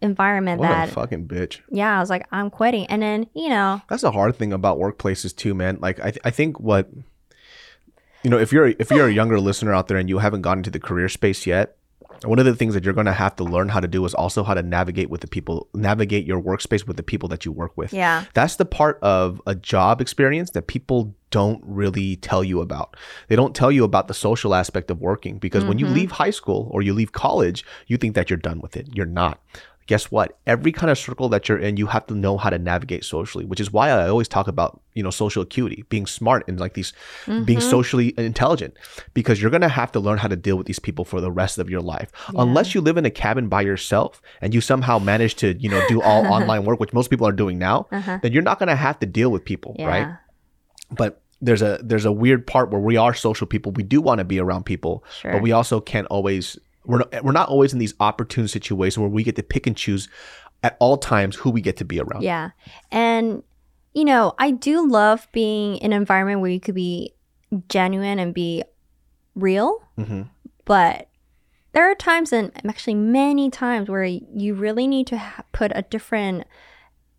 [0.00, 1.60] environment What that a fucking bitch.
[1.70, 2.86] yeah, I was like, I'm quitting.
[2.86, 5.78] And then, you know, That's the hard thing about workplaces too, man.
[5.80, 6.90] Like I, th- I think what
[8.22, 10.58] you know, if you're if you're a younger listener out there and you haven't gotten
[10.58, 11.76] into the career space yet,
[12.24, 14.14] one of the things that you're going to have to learn how to do is
[14.14, 17.52] also how to navigate with the people, navigate your workspace with the people that you
[17.52, 17.92] work with.
[17.92, 18.24] yeah.
[18.34, 22.96] That's the part of a job experience that people don't really tell you about.
[23.28, 25.94] They don't tell you about the social aspect of working because when you mm-hmm.
[25.94, 28.88] leave high school or you leave college, you think that you're done with it.
[28.94, 29.40] You're not.
[29.86, 30.38] Guess what?
[30.46, 33.44] Every kind of circle that you're in, you have to know how to navigate socially,
[33.44, 36.74] which is why I always talk about, you know, social acuity, being smart and like
[36.74, 36.92] these
[37.26, 37.60] being mm-hmm.
[37.60, 38.74] socially intelligent
[39.14, 41.30] because you're going to have to learn how to deal with these people for the
[41.30, 42.10] rest of your life.
[42.34, 45.82] Unless you live in a cabin by yourself and you somehow manage to, you know,
[45.88, 48.18] do all online work, which most people are doing now, uh-huh.
[48.22, 49.86] then you're not going to have to deal with people, Yeah.
[49.86, 50.16] right?
[50.90, 53.72] but there's a there's a weird part where we are social people.
[53.72, 55.32] We do want to be around people, Sure.
[55.32, 59.08] but we also can't always we're not, we're not always in these opportune situations where
[59.08, 60.08] we get to pick and choose
[60.62, 62.22] at all times who we get to be around.
[62.22, 62.50] Yeah.
[62.90, 63.42] And,
[63.94, 67.14] you know, I do love being in an environment where you could be
[67.68, 68.62] genuine and be
[69.34, 70.22] real, hmm
[70.64, 71.08] but
[71.72, 75.82] there are times, and actually many times, where you really need to ha- put a
[75.82, 76.44] different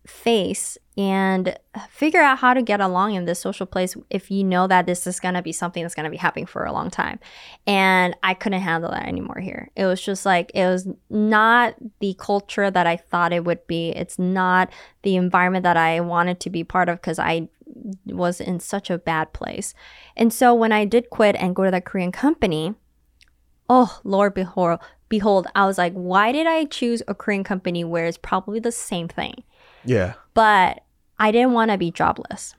[0.06, 1.56] face and
[1.88, 5.06] figure out how to get along in this social place if you know that this
[5.06, 7.20] is going to be something that's going to be happening for a long time.
[7.68, 9.70] And I couldn't handle that anymore here.
[9.76, 13.90] It was just like, it was not the culture that I thought it would be.
[13.90, 14.70] It's not
[15.02, 17.48] the environment that I wanted to be part of because I
[18.06, 19.74] was in such a bad place.
[20.16, 22.74] And so when I did quit and go to that Korean company,
[23.70, 28.06] oh, Lord behold, behold, I was like, why did I choose a Korean company where
[28.06, 29.44] it's probably the same thing?
[29.84, 30.14] Yeah.
[30.34, 30.82] But
[31.18, 32.54] I didn't want to be jobless.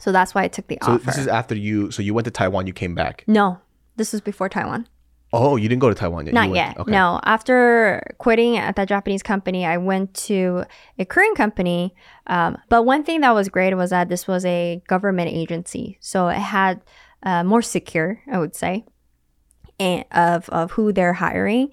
[0.00, 0.90] So that's why I took the offer.
[0.90, 1.04] So offer.
[1.06, 1.90] this is after you.
[1.90, 2.66] So you went to Taiwan.
[2.66, 3.24] You came back.
[3.26, 3.58] no,
[3.96, 4.88] this was before Taiwan.
[5.34, 6.34] Oh, you didn't go to Taiwan yet.
[6.34, 6.78] Not went- yet.
[6.78, 6.90] Okay.
[6.90, 7.18] No.
[7.24, 10.64] After quitting at that Japanese company, I went to
[10.98, 11.94] a Korean company.
[12.26, 16.28] Um, but one thing that was great was that this was a government agency, so
[16.28, 16.82] it had
[17.22, 18.84] uh, more secure, I would say,
[19.80, 21.70] and of of who they're hiring.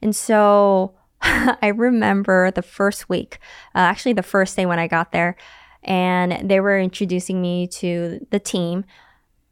[0.00, 0.94] And so
[1.62, 3.38] I remember the first week,
[3.74, 5.36] uh, actually the first day when I got there,
[5.82, 8.84] and they were introducing me to the team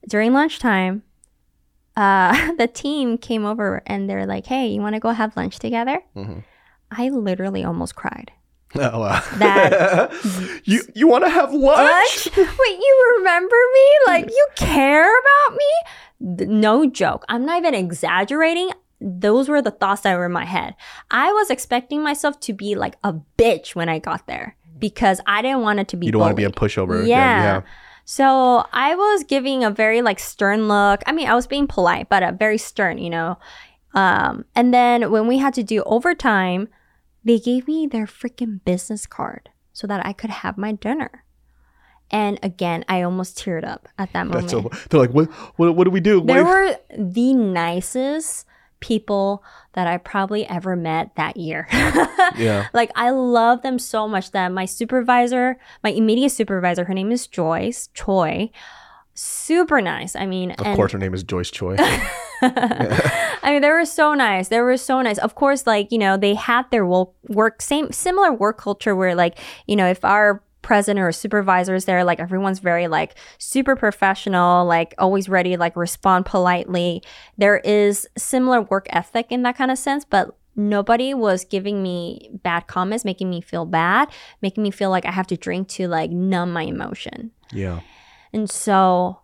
[0.08, 1.02] during lunchtime.
[1.96, 5.58] Uh, the team came over and they're like, "Hey, you want to go have lunch
[5.58, 6.44] together?" Mhm.
[6.90, 8.32] I literally almost cried.
[8.74, 9.20] Oh, wow.
[9.37, 10.12] That-
[10.64, 12.26] you you want to have lunch?
[12.26, 12.37] Lunch?
[12.37, 13.87] Wait, you remember me?
[14.06, 16.46] Like you care about me?
[16.46, 17.24] No joke.
[17.28, 18.70] I'm not even exaggerating.
[19.03, 20.75] Those were the thoughts that were in my head.
[21.11, 25.43] I was expecting myself to be like a bitch when I got there because I
[25.43, 26.07] didn't want it to be.
[26.07, 27.07] You don't want to be a pushover.
[27.07, 27.43] Yeah.
[27.43, 27.62] yeah.
[28.05, 31.03] So I was giving a very like stern look.
[31.07, 33.38] I mean, I was being polite, but a very stern, you know.
[33.95, 36.69] Um, and then when we had to do overtime,
[37.25, 41.25] they gave me their freaking business card so that I could have my dinner.
[42.11, 44.51] And again, I almost teared up at that moment.
[44.51, 46.21] That's so, they're like, what, what, what do we do?
[46.21, 48.47] Do- were the nicest
[48.83, 49.42] people
[49.73, 51.66] that I probably ever met that year.
[52.37, 52.66] yeah.
[52.75, 57.27] like I love them so much that my supervisor, my immediate supervisor, her name is
[57.27, 58.51] Joyce Choi.
[59.14, 60.14] Super nice.
[60.16, 61.77] I mean, Of and course, her name is Joyce Choi.
[62.42, 64.49] I mean, they were so nice.
[64.49, 65.18] They were so nice.
[65.18, 69.14] Of course, like, you know, they had their wo- work, same, similar work culture where,
[69.14, 73.77] like, you know, if our president or supervisor is there, like, everyone's very, like, super
[73.77, 77.03] professional, like, always ready, like, respond politely.
[77.37, 82.31] There is similar work ethic in that kind of sense, but nobody was giving me
[82.42, 84.09] bad comments, making me feel bad,
[84.40, 87.33] making me feel like I have to drink to, like, numb my emotion.
[87.53, 87.81] yeah.
[88.35, 89.20] And so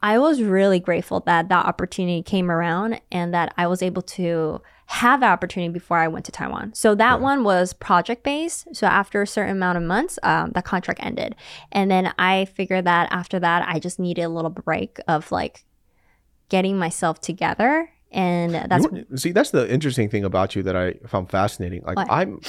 [0.00, 4.60] I was really grateful that that opportunity came around and that I was able to
[4.86, 6.74] have opportunity before I went to Taiwan.
[6.74, 8.74] So that one was project based.
[8.74, 11.34] So after a certain amount of months, um, the contract ended.
[11.70, 15.64] And then I figured that after that, I just needed a little break of like
[16.48, 17.88] getting myself together.
[18.10, 21.82] And that's You see, that's the interesting thing about you that I found fascinating.
[21.82, 22.10] Like, What?
[22.10, 22.40] I'm,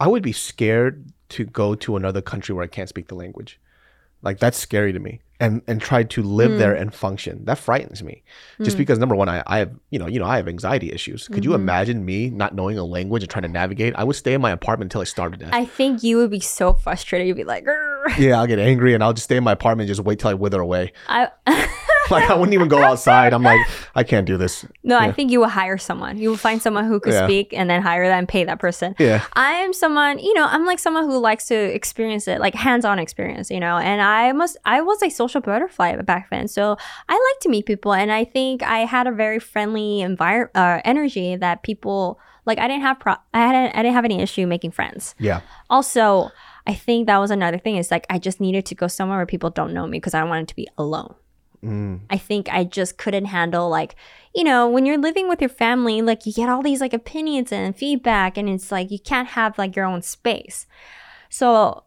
[0.00, 3.60] I would be scared to go to another country where I can't speak the language.
[4.22, 6.58] Like that's scary to me, and and try to live Hmm.
[6.58, 7.44] there and function.
[7.44, 8.22] That frightens me,
[8.62, 11.26] just because number one, I, I have you know you know I have anxiety issues.
[11.28, 11.50] Could Mm-hmm.
[11.50, 13.92] you imagine me not knowing a language and trying to navigate?
[13.96, 15.50] I would stay in my apartment until I starved to death.
[15.52, 17.26] I think you would be so frustrated.
[17.28, 19.88] You'd be like, "Grr." yeah, I'll get angry and I'll just stay in my apartment
[19.88, 20.92] and just wait till I wither away.
[21.08, 21.28] I,
[22.10, 23.32] Like I wouldn't even go outside.
[23.32, 23.60] I'm like,
[23.94, 24.66] I can't do this.
[24.82, 26.18] no, I think you will hire someone.
[26.18, 27.26] You will find someone who could Yeah.
[27.26, 28.94] speak and then hire them and pay that person.
[28.98, 29.24] Yeah.
[29.34, 32.98] I am someone, you know, I'm like someone who likes to experience it, like hands-on
[32.98, 33.78] experience, you know.
[33.78, 36.76] And I must, I was a social butterfly back then, so
[37.08, 40.80] I like to meet people, and I think I had a very friendly environment, uh,
[40.84, 42.58] energy that people like.
[42.58, 45.14] I didn't have, pro- I hadn't, I didn't have any issue making friends.
[45.18, 45.40] Yeah.
[45.70, 46.30] Also,
[46.66, 47.76] I think that was another thing.
[47.76, 50.22] Is like I just needed to go somewhere where people don't know me because I
[50.24, 51.14] wanted to be alone.
[51.64, 52.00] Mm.
[52.10, 53.94] I think I just couldn't handle like,
[54.34, 57.52] you know, when you're living with your family, like you get all these like opinions
[57.52, 60.66] and feedback and it's like you can't have like your own space.
[61.28, 61.84] So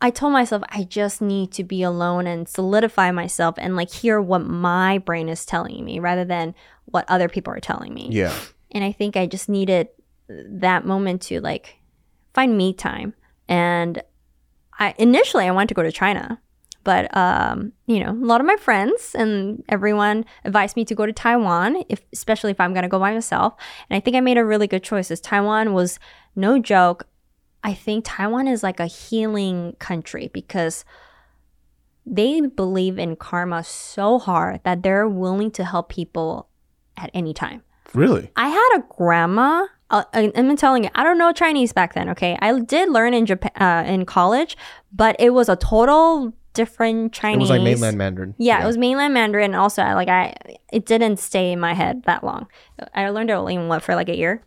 [0.00, 4.20] I told myself I just need to be alone and solidify myself and like hear
[4.20, 6.54] what my brain is telling me rather than
[6.86, 8.08] what other people are telling me.
[8.10, 8.34] Yeah.
[8.70, 9.88] And I think I just needed
[10.28, 11.76] that moment to like
[12.34, 13.14] find me time.
[13.48, 14.02] And
[14.78, 16.40] I initially I wanted to go to China,
[16.84, 21.06] but um, you know, a lot of my friends and everyone advised me to go
[21.06, 23.54] to Taiwan, if especially if I'm gonna go by myself.
[23.88, 25.10] And I think I made a really good choice.
[25.10, 25.98] As Taiwan was
[26.36, 27.06] no joke.
[27.62, 30.84] I think Taiwan is like a healing country because
[32.06, 36.48] they believe in karma so hard that they're willing to help people
[36.96, 37.62] at any time.
[37.94, 38.30] Really?
[38.36, 39.66] I had a grandma.
[39.90, 42.08] Uh, I- I'm telling you, I don't know Chinese back then.
[42.10, 44.56] Okay, I did learn in Japan uh, in college,
[44.92, 47.36] but it was a total different Chinese.
[47.36, 48.34] It was like mainland Mandarin.
[48.38, 49.52] Yeah, it was mainland Mandarin.
[49.52, 50.34] And also, I like I
[50.72, 52.46] it didn't stay in my head that long.
[52.94, 54.42] I learned it only what for like a year.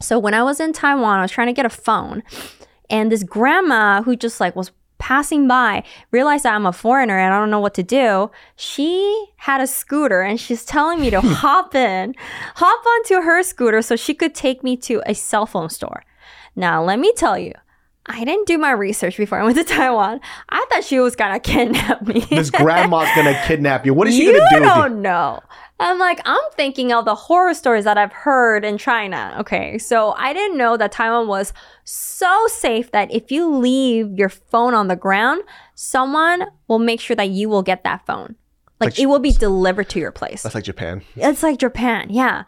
[0.00, 2.22] So when I was in Taiwan, I was trying to get a phone,
[2.90, 7.34] and this grandma who just like was passing by realized that I'm a foreigner and
[7.34, 8.30] I don't know what to do.
[8.56, 12.14] She had a scooter and she's telling me to hop in,
[12.56, 16.02] hop onto her scooter so she could take me to a cell phone store.
[16.54, 17.52] Now, let me tell you,
[18.08, 20.20] I didn't do my research before I went to Taiwan.
[20.48, 22.20] I thought she was gonna kidnap me.
[22.20, 23.94] This grandma's gonna kidnap you.
[23.94, 24.56] What is she you gonna do?
[24.60, 24.74] with you?
[24.74, 25.40] don't know.
[25.78, 29.36] I'm like, I'm thinking of the horror stories that I've heard in China.
[29.40, 31.52] Okay, so I didn't know that Taiwan was
[31.84, 35.42] so safe that if you leave your phone on the ground,
[35.74, 38.36] someone will make sure that you will get that phone.
[38.80, 40.42] Like, Like it will be delivered to your place.
[40.42, 41.02] That's like Japan.
[41.14, 42.44] It's like Japan, yeah.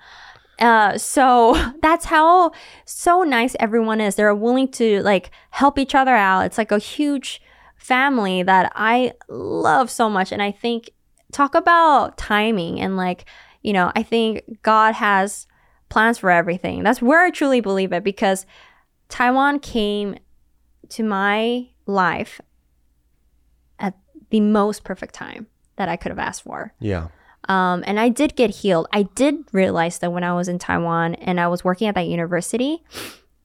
[0.59, 2.53] Uh, so that's how
[2.85, 4.15] so nice everyone is.
[4.15, 6.47] They're willing to like help each other out.
[6.47, 7.41] It's like a huge
[7.77, 10.33] family that I love so much.
[10.33, 10.91] And I think
[11.33, 13.25] talk about timing and like,
[13.63, 15.47] you know, I think God has
[15.89, 16.83] plans for everything.
[16.83, 18.47] That's where I truly believe it because
[19.09, 20.17] Taiwan came
[20.91, 22.41] to my life
[23.79, 23.95] at
[24.31, 25.47] the most perfect time
[25.77, 26.75] that I could have asked for.
[26.81, 27.09] Yeah.
[27.49, 28.87] Um, and I did get healed.
[28.93, 32.07] I did realize that when I was in Taiwan and I was working at that
[32.07, 32.83] university,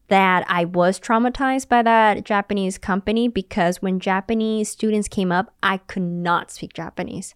[0.09, 5.77] that I was traumatized by that Japanese company because when Japanese students came up, I
[5.77, 7.33] could not speak Japanese.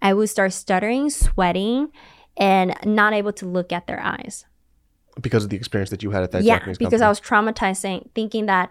[0.00, 1.92] I would start stuttering, sweating,
[2.36, 4.46] and not able to look at their eyes.
[5.20, 7.78] because of the experience that you had at that yeah, Japanese because I was traumatized
[7.78, 8.70] saying, thinking that,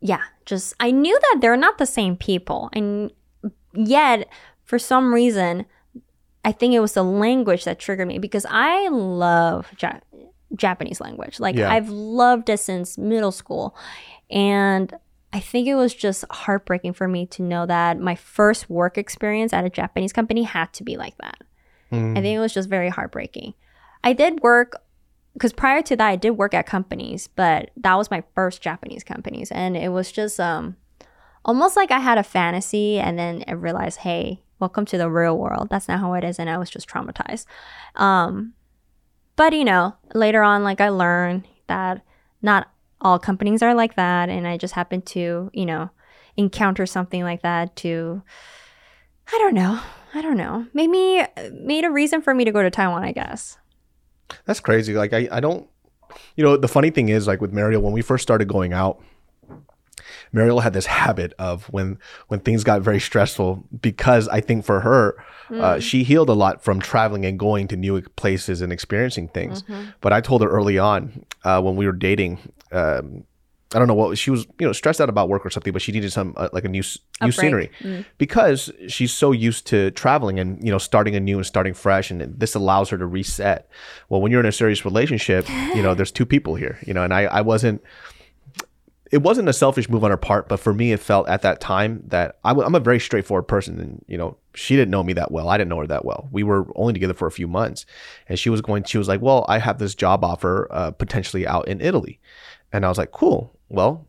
[0.00, 3.12] yeah, just I knew that they're not the same people, and
[3.74, 4.28] yet
[4.64, 5.66] for some reason,
[6.48, 10.00] I think it was the language that triggered me because I love ja-
[10.56, 11.38] Japanese language.
[11.38, 11.70] Like Yeah.
[11.70, 13.76] I've loved it since middle school,
[14.30, 14.94] and
[15.30, 19.52] I think it was just heartbreaking for me to know that my first work experience
[19.52, 21.36] at a Japanese company had to be like that.
[21.92, 22.12] Mm.
[22.16, 23.52] I think it was just very heartbreaking.
[24.02, 24.80] I did work
[25.34, 29.04] because prior to that, I did work at companies, but that was my first Japanese
[29.04, 30.76] companies, and it was just um
[31.48, 35.38] almost like I had a fantasy, and then I realized, hey, welcome to the real
[35.38, 35.68] world.
[35.70, 37.46] That's not how it is, and I was just traumatized.
[37.96, 38.52] Um,
[39.34, 42.02] but you know, later on, like I learned that
[42.42, 42.70] not
[43.00, 45.88] all companies are like that, and I just happened to, you know,
[46.36, 48.22] encounter something like that to,
[49.32, 49.80] I don't know,
[50.12, 53.12] I don't know, made me made a reason for me to go to Taiwan, I
[53.12, 53.56] guess.
[54.44, 54.92] That's crazy.
[54.92, 55.66] Like I, I don't
[56.36, 59.02] you know, the funny thing is like with Mario, when we first started going out,
[60.32, 61.98] Mariel had this habit of when
[62.28, 65.16] when things got very stressful because I think for her,
[65.50, 69.64] uh, she healed a lot from traveling and going to new places and experiencing things.
[70.00, 72.38] But I told her early on uh, when we were dating,
[72.72, 73.24] um,
[73.74, 75.82] I don't know what she was, you know, stressed out about work or something, but
[75.82, 76.82] she needed some uh, like a new
[77.20, 77.34] A new break.
[77.34, 77.70] scenery
[78.16, 82.20] because she's so used to traveling and you know starting anew and starting fresh, and
[82.40, 83.68] this allows her to reset.
[84.08, 87.02] Well, when you're in a serious relationship, you know, there's two people here, you know,
[87.04, 87.82] and I I wasn't
[89.10, 91.60] it wasn't a selfish move on her part, but for me, it felt at that
[91.60, 95.02] time that I w- I'm a very straightforward person, and you know, she didn't know
[95.02, 95.48] me that well.
[95.48, 96.28] I didn't know her that well.
[96.30, 97.86] We were only together for a few months,
[98.28, 98.84] and she was going.
[98.84, 102.20] She was like, "Well, I have this job offer, uh, potentially out in Italy,"
[102.72, 103.56] and I was like, "Cool.
[103.68, 104.06] Well."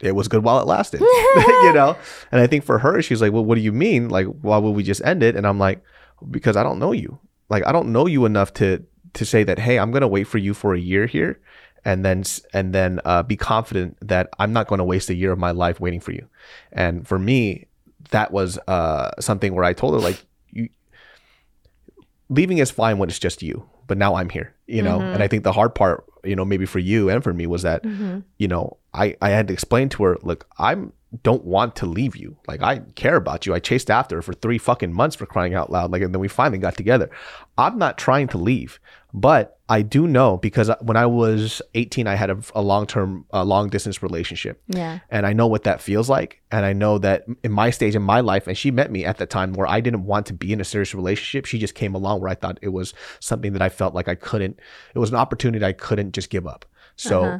[0.00, 1.06] It was good while it lasted, you
[1.74, 1.96] know.
[2.32, 4.08] And I think for her, she's like, "Well, what do you mean?
[4.08, 5.80] Like, why would we just end it?" And I'm like,
[6.28, 7.20] "Because I don't know you.
[7.48, 8.82] Like, I don't know you enough to
[9.12, 9.60] to say that.
[9.60, 11.38] Hey, I'm gonna wait for you for a year here,
[11.84, 15.32] and then and then uh, be confident that I'm not going to waste a year
[15.32, 16.28] of my life waiting for you.
[16.72, 17.66] And for me,
[18.10, 20.68] that was uh, something where I told her like, you,
[22.28, 25.00] leaving is fine when it's just you, but now I'm here, you know.
[25.00, 27.62] And I think the hard part, you know, maybe for you and for me was
[27.62, 27.84] that,
[28.38, 32.16] you know, I I had to explain to her, look, I'm don't want to leave
[32.16, 32.38] you.
[32.48, 33.54] Like I care about you.
[33.54, 35.92] I chased after her for three fucking months for crying out loud.
[35.92, 37.10] Like and then we finally got together.
[37.58, 38.80] I'm not trying to leave,
[39.12, 43.26] but I do know because when I was 18, I had a, a long term,
[43.32, 45.00] uh, long distance relationship Yeah.
[45.10, 46.40] and I know what that feels like.
[46.50, 49.18] And I know that in my stage in my life, and she met me at
[49.18, 51.44] the time where I didn't want to be in a serious relationship.
[51.46, 54.14] She just came along where I thought it was something that I felt like I
[54.14, 54.58] couldn't,
[54.94, 56.64] it was an opportunity I couldn't just give up.
[56.96, 57.38] So Uh-huh.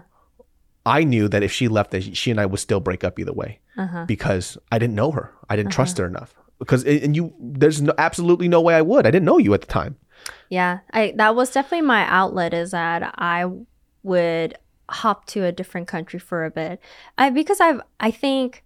[0.84, 3.32] I knew that if she left, that she and I would still break up either
[3.32, 4.04] way Uh-huh.
[4.06, 5.32] because I didn't know her.
[5.48, 6.34] I didn't trust her enough.
[6.58, 9.06] Because, and you, there's no, absolutely no way I would.
[9.06, 9.96] I didn't know you at the time.
[10.48, 13.44] Yeah, I that was definitely my outlet is that I
[14.04, 14.56] would
[14.88, 16.80] hop to a different country for a bit.
[17.18, 18.62] I because I've I think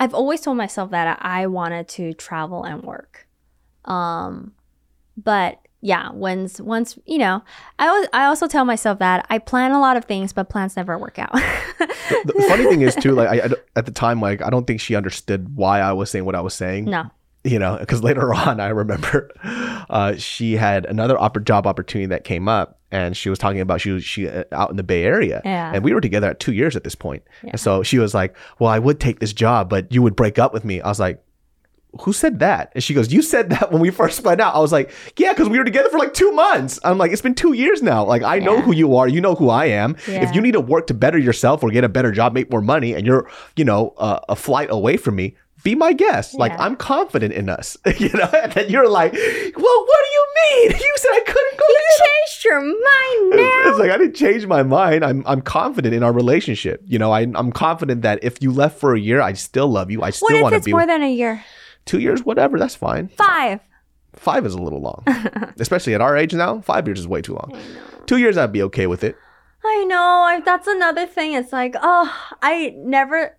[0.00, 3.28] I've always told myself that I wanted to travel and work.
[3.84, 4.54] Um
[5.16, 7.42] but yeah, once once you know,
[7.78, 10.76] I was I also tell myself that I plan a lot of things but plans
[10.76, 11.32] never work out.
[11.32, 14.66] The, the funny thing is too, like I, I at the time, like I don't
[14.66, 16.86] think she understood why I was saying what I was saying.
[16.86, 17.04] no.
[17.44, 19.30] you know, because later on, I remember
[19.88, 23.80] uh, she had another oppor- job opportunity that came up, and she was talking about
[23.80, 25.70] she was she uh, out in the Bay Area, Yeah.
[25.72, 27.22] and we were together at two years at this point.
[27.42, 30.38] And so she was like, "Well, I would take this job, but you would break
[30.38, 31.22] up with me." I was like.
[32.02, 32.72] Who said that?
[32.74, 35.32] And she goes, "You said that when we first went out." I was like, "Yeah,
[35.32, 38.04] because we were together for like two months." I'm like, "It's been two years now.
[38.04, 39.08] Like, I know who you are.
[39.08, 39.96] You know who I am.
[40.08, 40.28] Yeah.
[40.28, 42.62] If you need to work to better yourself or get a better job, make more
[42.62, 46.34] money, and you're, you know, uh, a flight away from me, be my guest.
[46.34, 48.30] Like, I'm confident in us, you know.
[48.32, 49.20] And then you're like, "Well,
[49.88, 50.70] what do you mean?
[50.86, 53.70] You said I couldn't go." You in." changed your mind now.
[53.70, 55.04] It's like I didn't change my mind.
[55.04, 56.82] I'm I'm confident in our relationship.
[56.86, 59.90] You know, I, I'm confident that if you left for a year, I still love
[59.90, 60.02] you.
[60.02, 61.44] I still want to be it's be more with than a year?
[61.86, 62.58] Two years, whatever.
[62.58, 63.08] That's fine.
[63.08, 63.60] Five.
[64.14, 65.02] Five is a little long,
[65.60, 66.60] especially at our age now.
[66.60, 67.52] Five years is way too long.
[68.06, 69.16] Two years, I'd be okay with it.
[69.64, 69.96] I know.
[70.26, 71.34] I, that's another thing.
[71.34, 73.36] It's like, oh, I never,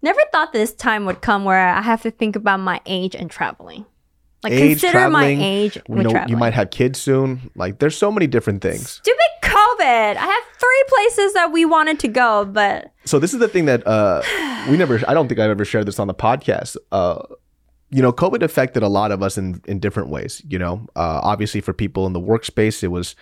[0.00, 3.30] never thought this time would come where I have to think about my age and
[3.30, 3.84] traveling.
[4.44, 6.28] Like Age, consider my age You know, traveling.
[6.30, 7.50] you might have kids soon.
[7.54, 8.90] Like, there's so many different things.
[8.90, 9.20] Stupid
[9.78, 10.16] COVID.
[10.16, 13.66] I have three places that we wanted to go, but So this is the thing
[13.66, 14.22] that uh,
[14.70, 15.00] we never.
[15.08, 16.76] I don't think I've ever shared this on the podcast.
[16.90, 17.22] Uh,
[17.90, 20.42] you know, COVID affected a lot of us in in different ways.
[20.48, 23.14] You know, uh, obviously for people in the workspace, it was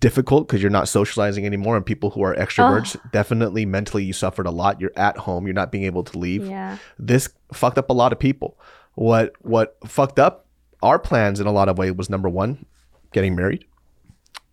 [0.00, 4.46] difficult because you're not socializing anymore, and people who are extroverts definitely mentally you suffered
[4.46, 4.80] a lot.
[4.80, 6.46] You're at home, you're not being able to leave.
[6.46, 8.58] yeah, This fucked up a lot of people.
[8.94, 10.46] What what fucked up
[10.82, 12.64] our plans in a lot of ways was number one,
[13.12, 13.64] getting married.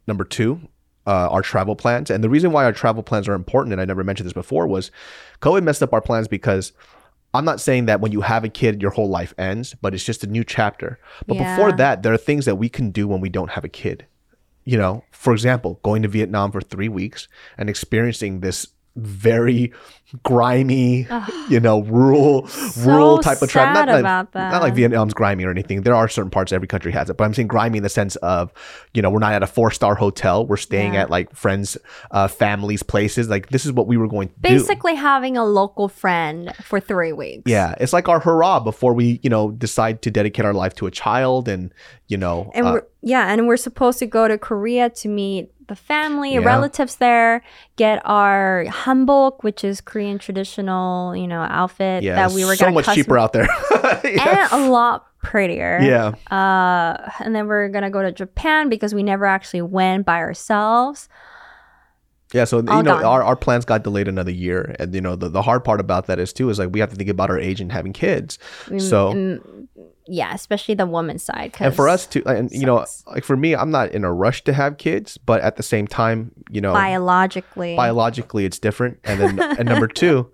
[0.06, 0.62] Number two,
[1.08, 2.12] uh, our travel plans.
[2.12, 4.68] And the reason why our travel plans are important, and I never mentioned this before,
[4.68, 4.92] was
[5.42, 6.74] COVID messed up our plans because
[7.34, 10.04] I'm not saying that when you have a kid, your whole life ends, but it's
[10.04, 11.00] just a new chapter.
[11.26, 13.70] But before that, there are things that we can do when we don't have a
[13.70, 14.06] kid.
[14.66, 19.72] You know, for example, going to Vietnam for three weeks and experiencing this very
[20.24, 21.08] grimy,
[21.50, 22.48] you know, rural,
[22.78, 23.86] rural type of travel.
[24.02, 24.74] like, not like.
[24.74, 25.82] Vietnam's grimy or anything.
[25.82, 28.16] There are certain parts every country has it, but I'm saying grimy in the sense
[28.18, 28.54] of,
[28.94, 30.46] you know, we're not at a four star hotel.
[30.46, 31.02] We're staying Yeah.
[31.04, 31.78] at like friends,
[32.12, 33.30] uh, families, places.
[33.30, 34.42] Like this is what we were going to do.
[34.42, 37.44] Basically, having a local friend for three weeks.
[37.46, 40.88] Yeah, it's like our hurrah before we, you know, decide to dedicate our life to
[40.88, 41.74] a child, and
[42.08, 45.52] you know, And uh, we're, yeah, and we're supposed to go to Korea to meet
[45.68, 46.40] the family, Yeah.
[46.46, 47.44] relatives there,
[47.76, 52.66] get our hanbok, which is Korean traditional, you know, outfit yeah, that we were so
[52.66, 53.48] gonna much custom- cheaper out there.
[54.04, 54.48] yeah.
[54.52, 55.80] and a lot prettier.
[55.82, 60.18] yeah, Uh, and then we're gonna go to Japan because we never actually went by
[60.20, 61.10] ourselves.
[62.34, 62.44] yeah.
[62.46, 63.04] So you know, gone.
[63.04, 66.08] our, our plans got delayed another year, and you know, the, the hard part about
[66.08, 68.38] that is too is like we have to think about our age and having kids.
[68.66, 69.14] Mm, So
[70.08, 71.56] yeah, especially the woman's side.
[71.60, 74.44] and for us to, and you know, like for me, I'm not in a rush
[74.46, 79.00] to have kids, but at the same time, you know, biologically, biologically it's different.
[79.04, 80.32] And then and number two,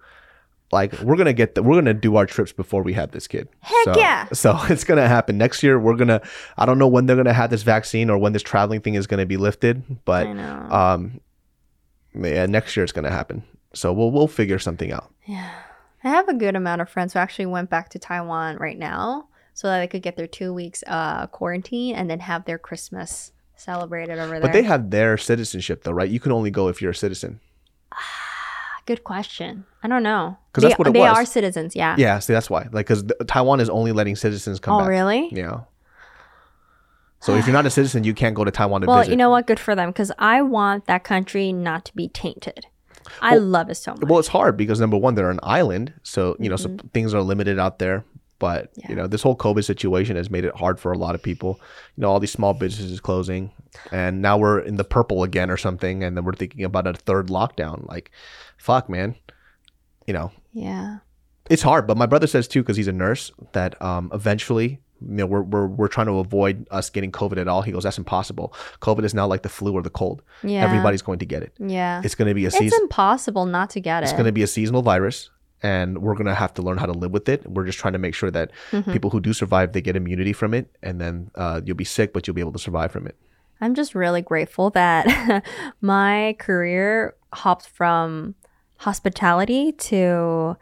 [0.72, 3.48] like we're gonna get the, we're gonna do our trips before we have this kid.
[3.62, 4.28] Heck so, yeah.
[4.34, 5.80] So it's gonna happen next year.
[5.80, 6.22] We're gonna
[6.58, 9.08] I don't know when they're gonna have this vaccine or when this traveling thing is
[9.08, 11.20] gonna be lifted, but um,
[12.14, 13.44] yeah, next year it's gonna happen.
[13.74, 15.12] So we'll we'll figure something out.
[15.26, 15.50] Yeah.
[16.04, 19.30] I have a good amount of friends who actually went back to Taiwan right now
[19.54, 23.32] so that they could get their two weeks uh, quarantine and then have their Christmas
[23.56, 24.42] celebrated over there.
[24.42, 26.10] But they have their citizenship though, right?
[26.10, 27.40] You can only go if you're a citizen.
[28.86, 29.66] good question.
[29.82, 30.38] I don't know.
[30.52, 31.18] Because that's what it they was.
[31.18, 31.96] are citizens, yeah.
[31.98, 32.68] Yeah, see that's why.
[32.72, 34.88] Like, because Taiwan is only letting citizens come oh, back.
[34.90, 35.30] really?
[35.32, 35.62] Yeah.
[37.22, 39.10] So if you're not a citizen, you can't go to Taiwan to Well, visit.
[39.10, 39.48] Well, you know what?
[39.48, 42.66] Good for them because I want that country not to be tainted.
[43.22, 44.04] I love it so much.
[44.04, 46.78] Well, it's hard because number one, they're an island, so you know, Mm-hmm.
[46.78, 48.06] so things are limited out there.
[48.44, 51.24] But you know, this whole COVID situation has made it hard for a lot of
[51.24, 51.62] people.
[51.96, 53.52] You know, all these small businesses closing,
[53.90, 56.92] and now we're in the purple again or something, and then we're thinking about a
[56.92, 57.88] third lockdown.
[57.88, 58.12] Like,
[58.58, 59.16] fuck, man.
[60.08, 60.98] You know, yeah.
[61.50, 61.88] it's hard.
[61.88, 65.44] But my brother says too, because he's a nurse, that um, eventually, you know, we're,
[65.44, 67.62] we're we're trying to avoid us getting COVID at all.
[67.62, 68.54] He goes, that's impossible.
[68.82, 70.22] COVID is now like the flu or the cold.
[70.44, 70.66] Yeah.
[70.66, 71.54] Everybody's going to get it.
[71.60, 72.02] Yeah.
[72.04, 72.68] It's going to be a season.
[72.68, 74.08] It's impossible not to get it.
[74.08, 75.30] It's going to be a seasonal virus,
[75.64, 77.50] and we're going to have to learn how to live with it.
[77.50, 78.92] We're just trying to make sure that Mm-hmm.
[78.92, 82.14] people who do survive, they get immunity from it, and then uh, you'll be sick,
[82.14, 83.16] but you'll be able to survive from it.
[83.62, 85.44] I'm just really grateful that
[85.82, 88.36] my career hopped from
[88.78, 90.58] hospitality to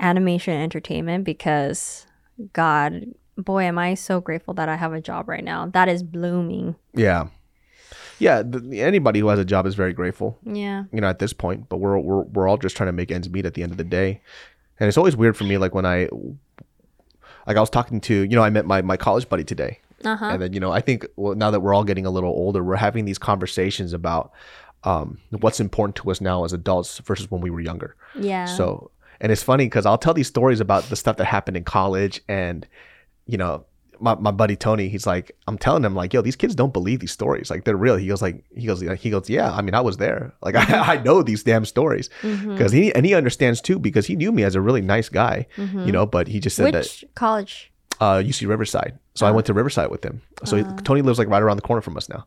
[0.00, 2.06] animation entertainment because
[2.52, 3.06] God,
[3.38, 5.66] boy, am I so grateful that I have a job right now.
[5.66, 6.74] That is blooming.
[6.94, 7.28] Yeah,
[8.22, 8.42] yeah.
[8.52, 10.84] The, anybody who has a job is very grateful, Yeah.
[10.94, 11.68] you know, at this point.
[11.68, 13.78] But we're we're we're all just trying to make ends meet at the end of
[13.78, 14.10] the day,
[14.78, 16.08] and it's always weird for me, like when I.
[17.46, 20.14] Like I was talking to, you know, I met my, my college buddy today, Uh
[20.16, 20.26] huh.
[20.26, 22.62] and then you know i think well now that we're all getting a little older
[22.62, 24.30] we're having these conversations about
[24.84, 27.94] um, what's important to us now as adults versus when we were younger
[28.30, 28.46] Yeah.
[28.46, 31.64] so and it's funny because i'll tell these stories about the stuff that happened in
[31.64, 32.66] college and
[33.26, 33.64] you know
[34.02, 37.00] my, my buddy tony he's like i'm telling him like yo these kids don't believe
[37.00, 39.74] these stories like they're real he goes like he goes he goes yeah i mean
[39.74, 42.50] i was there like i, I know these damn stories Mm-hmm.
[42.52, 45.46] because he and he understands too because he knew me as a really nice guy
[45.56, 47.72] you know but he just said that Which college?
[48.00, 48.98] uh, UC Riverside.
[49.14, 50.22] So I went to Riverside with him.
[50.44, 52.26] So he- Tony lives like right around the corner from us now.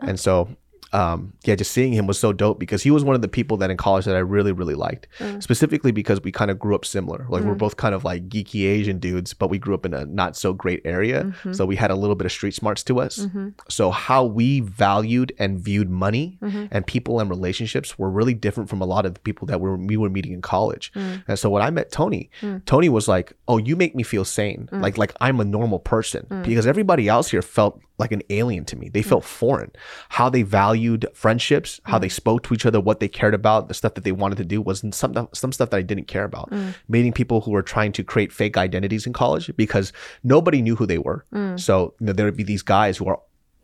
[0.00, 0.48] And so,
[0.92, 3.56] um, yeah, just seeing him was so dope because he was one of the people
[3.58, 5.08] that in college that I really, really liked.
[5.18, 5.42] Mm.
[5.42, 7.26] Specifically because we kind of grew up similar.
[7.28, 7.58] Like we're mm.
[7.58, 10.52] both kind of like geeky Asian dudes, but we grew up in a not so
[10.52, 11.24] great area.
[11.24, 11.54] Mm-hmm.
[11.54, 13.18] So we had a little bit of street smarts to us.
[13.18, 13.50] Mm-hmm.
[13.68, 16.66] So how we valued and viewed money mm-hmm.
[16.70, 19.70] and people and relationships were really different from a lot of the people that we
[19.70, 20.92] were, we were meeting in college.
[20.92, 21.24] Mm.
[21.26, 22.30] And so when I met Tony,
[22.66, 24.68] Tony was like, "Oh, you make me feel sane.
[24.72, 28.76] Like like I'm a normal person." Because everybody else here felt like an alien to
[28.76, 28.88] me.
[28.88, 29.70] They felt foreign.
[30.08, 30.42] How they
[30.82, 32.12] valued friendships, how they mm.
[32.12, 34.60] spoke to each other, what they cared about, the stuff that they wanted to do
[34.60, 36.50] was some some stuff that I didn't care about.
[36.50, 36.74] Mm.
[36.88, 40.86] Meeting people who were trying to create fake identities in college because nobody knew who
[40.86, 41.24] they were.
[41.32, 41.58] Mm.
[41.58, 43.20] So you know, there would be these guys who are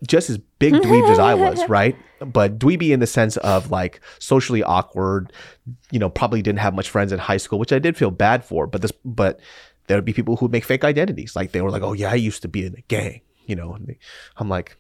[0.07, 1.97] just as big dweebs as I was, right?
[2.21, 5.33] But dweeby in the sense of like socially awkward,
[5.91, 8.45] you know, probably didn't have much friends in high school, which I did feel bad
[8.45, 8.67] for.
[8.67, 9.41] But this, but
[9.87, 12.11] there would be people who would make fake identities, like they were like, "Oh yeah,
[12.11, 13.77] I used to be in a gang," you know.
[13.81, 13.99] They,
[14.37, 14.77] I'm like,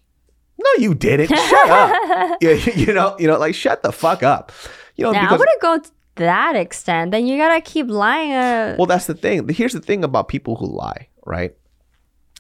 [0.59, 1.29] "No, you didn't.
[1.51, 4.53] Shut up." yeah, you know, you know, like shut the fuck up,
[4.97, 5.13] you know.
[5.13, 7.11] Now, I wouldn't go to that extent.
[7.11, 8.33] Then you gotta keep lying.
[8.33, 9.49] Uh, well, that's the thing.
[9.49, 11.55] Here's the thing about people who lie, right?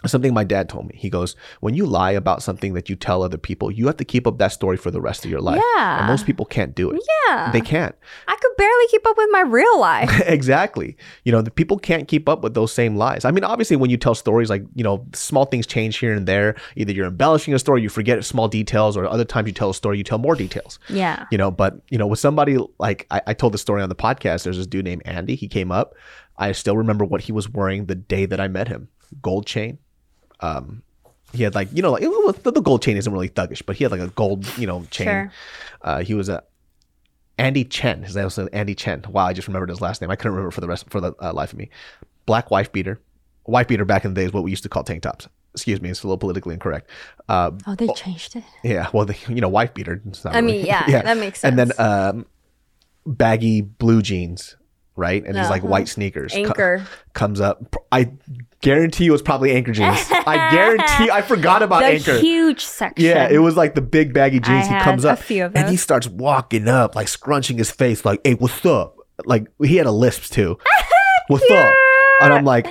[0.07, 0.95] Something my dad told me.
[0.97, 4.05] He goes, when you lie about something that you tell other people, you have to
[4.05, 5.61] keep up that story for the rest of your life.
[5.77, 5.99] Yeah.
[5.99, 7.03] And most people can't do it.
[7.27, 7.51] Yeah.
[7.51, 7.97] They can't.
[8.29, 10.21] I could barely keep up with my real life.
[10.27, 10.97] exactly.
[11.25, 13.25] You know, the people can't keep up with those same lies.
[13.25, 16.29] I mean, obviously, when you tell stories like, you know, small things change here and
[16.29, 16.55] there.
[16.77, 19.75] Either you're embellishing a story, you forget small details, or other times you tell a
[19.75, 20.79] story, you tell more details.
[20.89, 21.27] yeah.
[21.33, 23.97] You know, but, you know, with somebody like I, I told the story on the
[23.97, 25.35] podcast, there's this dude named Andy.
[25.35, 25.95] He came up.
[26.37, 28.89] I still remember what he was wearing the day that I met him
[29.23, 29.79] gold chain.
[30.41, 30.83] Um,
[31.33, 33.85] he had like, you know, like was, the gold chain isn't really thuggish, but he
[33.85, 35.07] had like a gold, you know, chain.
[35.07, 35.33] Sure.
[35.83, 36.43] Uh, he was a
[37.39, 38.03] Andy Chen.
[38.03, 39.05] His name was Andy Chen.
[39.09, 40.11] Wow, I just remembered his last name.
[40.11, 41.71] I couldn't remember for the rest for the uh, life of me.
[42.27, 43.01] Black wife beater.
[43.47, 45.29] Wife beater back in the day is what we used to call tank tops.
[45.55, 46.91] Excuse me, it's a little politically incorrect.
[47.29, 48.45] Uh, Oh, they changed it.
[48.63, 50.03] yeah, well, you know, wife beater.
[50.25, 51.59] I really- mean, yeah, that makes sense.
[51.59, 52.27] And then um,
[53.07, 54.57] baggy blue jeans,
[54.99, 55.25] right?
[55.25, 55.71] And these like Uh-huh.
[55.71, 56.35] white sneakers.
[56.35, 56.83] co-
[57.15, 57.75] comes up.
[57.91, 58.11] I
[58.61, 59.97] guarantee it was probably anchor jeans.
[60.11, 61.11] I guarantee.
[61.11, 62.19] I forgot about the anchor.
[62.19, 63.07] huge section.
[63.07, 64.67] Yeah, it was like the big baggy jeans.
[64.69, 68.35] I he comes up and he starts walking up, like scrunching his face, like, "Hey,
[68.35, 70.59] what's up?" Like he had a lisp too.
[71.29, 71.75] what's up?
[72.21, 72.67] And I'm like,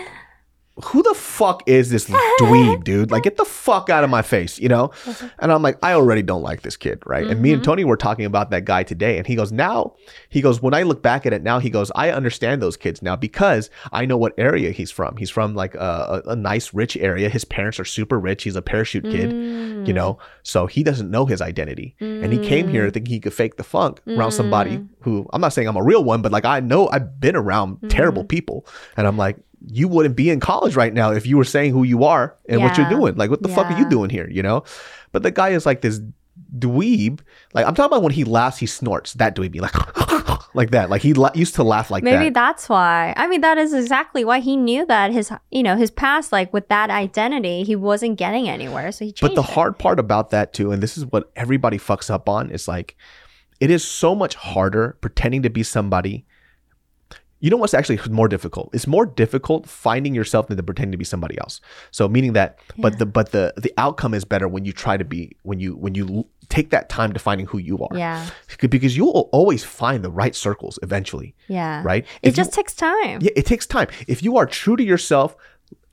[0.86, 2.06] who the fuck is this
[2.40, 3.12] dweeb, dude?
[3.12, 4.92] Like, get the fuck out of my face, you know?
[5.40, 7.26] And I'm like, I already don't like this kid, right?
[7.26, 7.70] And me and mm-hmm.
[7.70, 9.18] Tony were talking about that guy today.
[9.18, 9.96] And he goes, now,
[10.30, 13.02] he goes, when I look back at it now, he goes, I understand those kids
[13.02, 15.16] now because I know what area he's from.
[15.18, 17.30] He's from like a, a, a nice, rich area.
[17.30, 18.44] His parents are super rich.
[18.44, 19.32] He's a parachute kid,
[19.88, 20.14] you know?
[20.14, 20.20] Mm.
[20.44, 21.96] So he doesn't know his identity.
[22.00, 22.94] And he came here mm.
[22.94, 24.88] thinking he could fake the funk around somebody mm.
[25.02, 27.90] who, I'm not saying I'm a real one, but like I know I've been around
[27.90, 28.66] terrible people.
[28.96, 31.84] And I'm like, you wouldn't be in college right now if you were saying who
[31.84, 33.16] you are and what you're doing.
[33.16, 34.30] Like, what the fuck are you doing here?
[34.30, 34.64] You know?
[35.12, 36.00] But the guy is like this
[36.58, 37.20] dweeb.
[37.54, 39.14] Like, I'm talking about when he laughs, he snorts.
[39.14, 40.90] That dweeby, like, like that.
[40.90, 42.34] Like, he la- used to laugh like Maybe that.
[42.34, 43.14] that's why.
[43.18, 46.54] I mean, that is exactly why he knew that his, you know, his past, like
[46.54, 48.92] with that identity, he wasn't getting anywhere.
[48.92, 49.50] So he But the it.
[49.50, 52.96] hard part about that, too, and this is what everybody fucks up on, is like,
[53.60, 56.26] it is so much harder pretending to be somebody.
[57.40, 58.70] You know what's actually more difficult?
[58.74, 61.62] It's more difficult finding yourself than to pretending to be somebody else.
[61.92, 65.06] So meaning that, but the but the the outcome is better when you try to
[65.06, 67.96] be when you when you take that time to finding who you are.
[67.98, 68.26] Yeah.
[68.70, 71.82] Because you will always find the right circles eventually, Yeah.
[71.84, 72.06] right?
[72.22, 73.20] It If you- just takes time.
[73.22, 73.88] yeah, it takes time.
[74.08, 75.36] If you are true to yourself,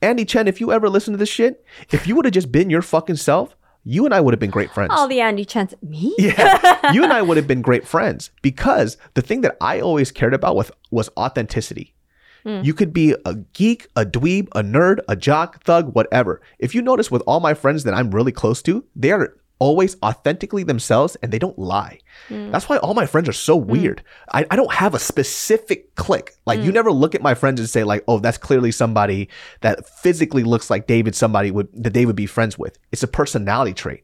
[0.01, 2.69] Andy Chen, if you ever listen to this shit, if you would have just been
[2.69, 4.91] your fucking self, you and I would have been great friends.
[4.93, 5.73] All the Andy Chens.
[5.81, 6.13] Me?
[6.17, 10.11] yeah, you and I would have been great friends because the thing that I always
[10.11, 11.93] cared about was was authenticity.
[12.43, 12.61] Hmm.
[12.63, 16.41] You could be a geek, a dweeb, a nerd, a jock, thug, whatever.
[16.59, 19.95] If you notice with all my friends that I'm really close to, they are always
[20.03, 21.99] authentically themselves and they don't lie.
[22.29, 22.51] Mm.
[22.51, 23.65] That's why all my friends are so mm.
[23.65, 24.03] weird.
[24.31, 26.31] I, I don't have a specific clique.
[26.45, 26.75] Like you mm.
[26.75, 29.29] never look at my friends and say like, oh, that's clearly somebody
[29.61, 32.77] that physically looks like David, somebody would that they would be friends with.
[32.91, 34.03] It's a personality trait.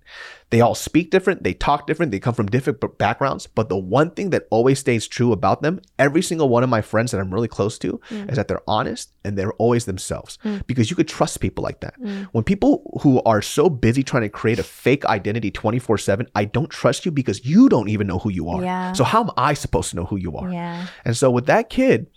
[0.51, 3.47] They all speak different, they talk different, they come from different backgrounds.
[3.47, 6.81] But the one thing that always stays true about them, every single one of my
[6.81, 8.29] friends that I'm really close to, mm.
[8.29, 10.37] is that they're honest and they're always themselves.
[10.43, 10.67] Mm.
[10.67, 11.99] Because you could trust people like that.
[12.01, 12.25] Mm.
[12.33, 16.45] When people who are so busy trying to create a fake identity 24 7, I
[16.45, 18.61] don't trust you because you don't even know who you are.
[18.61, 18.91] Yeah.
[18.91, 20.51] So how am I supposed to know who you are?
[20.51, 20.87] Yeah.
[21.05, 22.07] And so with that kid,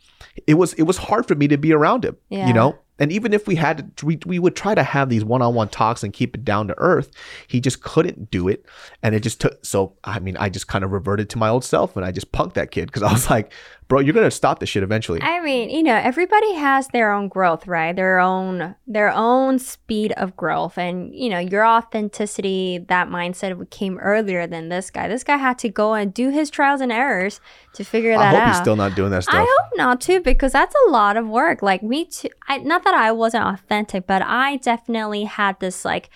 [0.47, 2.17] it was it was hard for me to be around him.
[2.29, 2.49] Yeah.
[2.49, 2.79] You know?
[2.99, 6.03] And even if we had to, we, we would try to have these one-on-one talks
[6.03, 7.11] and keep it down to earth,
[7.47, 8.65] he just couldn't do it.
[9.03, 11.65] And it just took so I mean, I just kind of reverted to my old
[11.65, 13.53] self and I just punked that kid because I was like,
[13.89, 15.21] bro, you're gonna stop this shit eventually.
[15.23, 17.95] I mean, you know, everybody has their own growth, right?
[17.95, 20.79] Their own their own speed of growth.
[20.79, 25.09] And, you know, your authenticity, that mindset came earlier than this guy.
[25.09, 27.41] This guy had to go and do his trials and errors
[27.75, 28.35] to figure that out.
[28.35, 28.49] I hope out.
[28.49, 29.35] he's still not doing that stuff.
[29.35, 31.63] I hope not too, because that's a lot of work.
[31.63, 32.29] Like me too.
[32.49, 36.11] I, not that I wasn't authentic, but I definitely had this like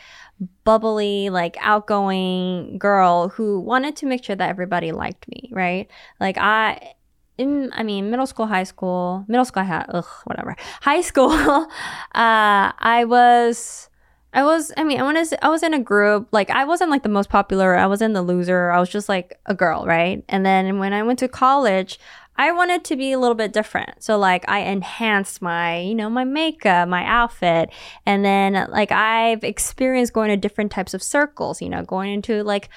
[0.65, 5.91] bubbly, like outgoing girl who wanted to make sure that everybody liked me, right?
[6.21, 6.95] Like I.
[7.39, 10.57] In, I mean, middle school, high school, middle school, had, ugh, whatever.
[10.83, 11.67] High school, uh,
[12.15, 13.89] I was,
[14.33, 17.05] I was, I mean, I was, I was in a group, like, I wasn't like
[17.05, 17.77] the most popular.
[17.77, 18.71] I wasn't the loser.
[18.71, 20.25] I was just like a girl, right?
[20.29, 21.99] And then when I went to college,
[22.39, 24.03] I wanted to be a little bit different.
[24.03, 27.71] So like I enhanced my, you know, my makeup, my outfit.
[28.07, 32.45] And then like I've experienced going to different types of circles, you know, going into
[32.45, 32.69] like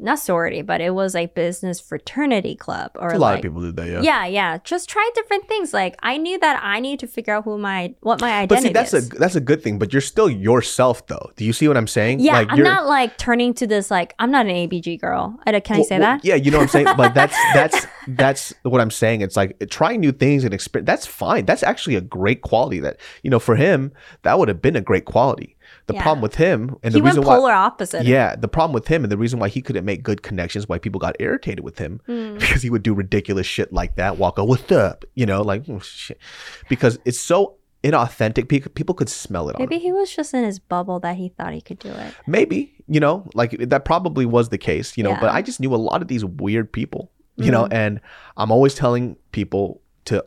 [0.00, 3.60] not sorority, but it was a business fraternity club or a lot like of people
[3.62, 4.00] did that, yeah.
[4.00, 4.58] yeah, yeah.
[4.64, 5.72] Just try different things.
[5.72, 8.46] Like I knew that I needed to figure out who my what my identity.
[8.46, 9.12] But see, that's is.
[9.12, 9.78] a that's a good thing.
[9.78, 11.30] But you're still yourself, though.
[11.36, 12.20] Do you see what I'm saying?
[12.20, 15.38] yeah, like I'm not like turning to this like I'm not an ABG girl.
[15.46, 16.24] I Can I say well, that?
[16.24, 16.86] Yeah, you know what I'm saying.
[16.96, 19.20] But that's that's that's what I'm saying.
[19.20, 20.86] It's like trying new things and experience.
[20.86, 21.44] That's fine.
[21.44, 22.80] That's actually a great quality.
[22.80, 23.92] That you know, for him,
[24.22, 25.56] that would have been a great quality.
[25.86, 26.02] The Yeah.
[26.02, 28.04] problem with him and he the reason why polar opposite.
[28.06, 30.78] yeah, the problem with him and the reason why he couldn't make good connections, why
[30.78, 32.38] people got irritated with him, Mm.
[32.38, 34.16] because he would do ridiculous shit like that.
[34.18, 35.04] Walk out, what's up?
[35.14, 36.18] You know, like oh, shit,
[36.68, 38.48] because it's so inauthentic.
[38.74, 39.62] People could smell it on.
[39.62, 42.14] Maybe he was just in his bubble that he thought he could do it.
[42.26, 44.96] Maybe you know, like that probably was the case.
[44.98, 47.10] You know, but I just knew a lot of these weird people.
[47.36, 48.02] You know, and
[48.36, 50.22] I'm always telling people to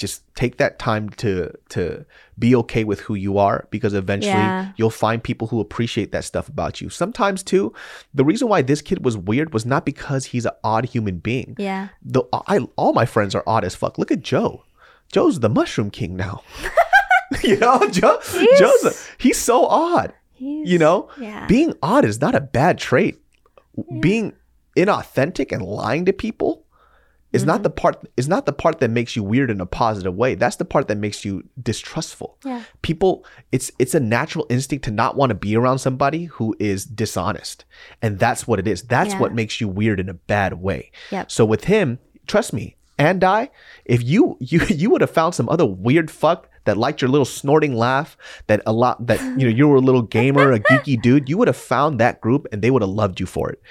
[0.00, 2.04] just take that time to to
[2.38, 4.72] be okay with who you are because eventually Yeah.
[4.76, 6.88] you'll find people who appreciate that stuff about you.
[6.88, 7.72] Sometimes too,
[8.14, 11.54] the reason why this kid was weird was not because he's an odd human being.
[11.58, 11.88] Yeah.
[12.02, 13.98] The I all my friends are odd as fuck.
[13.98, 14.64] Look at Joe.
[15.12, 16.42] Joe's the mushroom king now.
[17.44, 18.18] you know, Joe
[18.58, 20.14] Joe's a, he's so odd.
[20.32, 21.08] He's, You know?
[21.20, 21.46] Yeah.
[21.46, 23.20] Being odd is not a bad trait.
[24.00, 24.32] Being
[24.76, 26.64] inauthentic and lying to people
[27.32, 27.46] is Mm-hmm.
[27.50, 30.34] not the part is not the part that makes you weird in a positive way.
[30.34, 32.36] That's the part that makes you distrustful.
[32.44, 32.62] Yeah.
[32.82, 36.84] People it's it's a natural instinct to not want to be around somebody who is
[36.84, 37.64] dishonest.
[38.02, 38.82] And that's what it is.
[38.82, 39.20] That's Yeah.
[39.20, 40.90] what makes you weird in a bad way.
[41.12, 41.30] Yep.
[41.30, 43.48] So with him, trust me, and I,
[43.86, 47.24] if you you you would have found some other weird fuck that liked your little
[47.24, 51.00] snorting laugh, that a lot that you know you were a little gamer, a geeky
[51.02, 53.62] dude, you would have found that group and they would have loved you for it.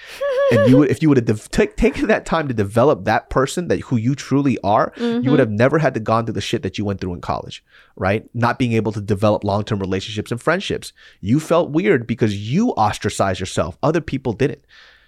[0.52, 3.30] And you would if you would have dev- take taken that time to develop that
[3.30, 5.36] person that who you truly are, you would mm-hmm.
[5.38, 7.64] have never had to gone through the shit that you went through in college,
[7.96, 8.28] right?
[8.34, 10.92] Not being able to develop long-term relationships and friendships.
[11.22, 13.78] You felt weird because you ostracized yourself.
[13.84, 14.66] Other people didn't.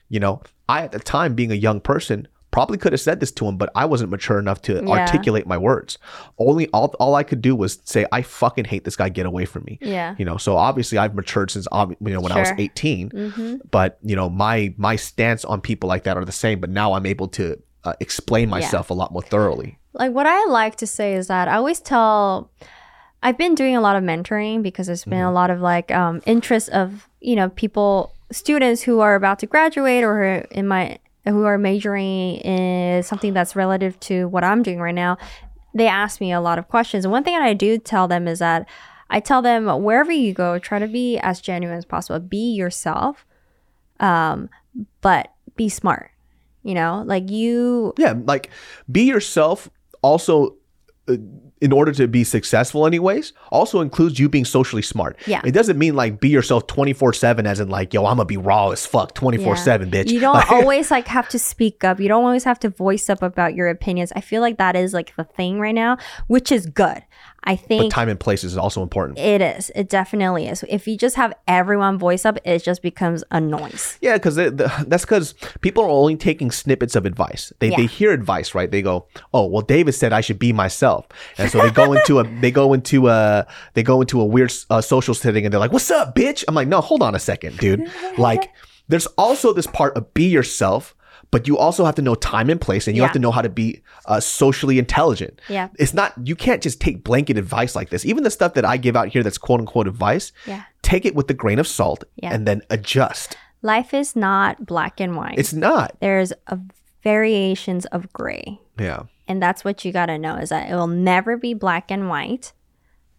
[0.10, 3.32] You know, I at the time being a young person probably could have said this
[3.32, 4.89] to him, but I wasn't mature enough to Yeah.
[4.89, 5.97] articulate my words.
[6.38, 9.10] Only all all I could do was say, "I fucking hate this guy.
[9.10, 10.16] Get away from me." Yeah.
[10.18, 13.10] You know, so obviously I've matured since you know when I was 18.
[13.10, 13.56] Mm-hmm.
[13.72, 16.60] But you know, my my stance on people like that are the same.
[16.60, 19.78] But now I'm able to uh, explain myself a lot more thoroughly.
[19.93, 22.52] like what I like to say is that I always tell
[23.24, 26.22] I've been doing a lot of mentoring because there's been a lot of like um,
[26.26, 31.44] interest of you know people students who are about to graduate or in my who
[31.46, 35.18] are majoring in something that's relative to what I'm doing right now.
[35.74, 38.28] They ask me a lot of questions, and one thing that I do tell them
[38.28, 38.68] is that
[39.10, 42.20] I tell them wherever you go, try to be as genuine as possible.
[42.20, 43.26] Be yourself,
[44.00, 44.50] um,
[45.02, 46.12] but be smart.
[46.64, 48.50] You know, like you Yeah, like
[48.92, 49.70] be yourself.
[50.02, 50.56] Also,
[51.08, 51.18] uh,
[51.62, 55.16] in order to be successful, anyways, also includes you being socially smart.
[55.28, 55.41] Yeah.
[55.45, 58.26] it doesn't mean like be yourself twenty four seven, as in like yo, I'm gonna
[58.26, 60.09] be raw as fuck twenty four seven, bitch.
[60.12, 61.99] You don't Like- always like have to speak up.
[61.99, 64.12] You don't always have to voice up about your opinions.
[64.16, 65.97] I feel like that is like the thing right now,
[66.28, 67.03] which is good.
[67.44, 69.18] I but think time and place is also important.
[69.18, 69.72] it is.
[69.76, 70.64] It definitely is.
[70.70, 73.98] If you just have everyone voice up, it just becomes a noise.
[74.02, 77.52] Yeah, because that's because people are only taking snippets of advice.
[77.60, 78.70] They, they hear advice, right?
[78.70, 82.20] They go, "Oh, well, David said I should be myself," and so they go into
[82.20, 85.60] a they go into a they go into a weird uh, social setting, and they're
[85.60, 87.92] like, "What's up, bitch?" I'm like, "No, hold on a second, dude.
[88.18, 88.52] Like,
[88.88, 90.96] there's also this part of be yourself."
[91.32, 93.42] But you also have to know time and place, and you have to know how
[93.42, 95.40] to be uh, socially intelligent.
[95.48, 95.70] Yeah.
[95.80, 98.06] it's not you can't just take blanket advice like this.
[98.06, 100.64] Even the stuff that I give out here, that's quote unquote advice, Yeah.
[100.82, 102.34] take it with a grain of salt, Yeah.
[102.34, 103.38] and then adjust.
[103.62, 105.38] Life is not black and white.
[105.40, 105.96] It's not.
[106.02, 106.60] There's a
[107.04, 108.60] variations of gray.
[108.78, 109.04] Yeah.
[109.28, 112.10] And that's what you got to know is that it will never be black and
[112.10, 112.54] white.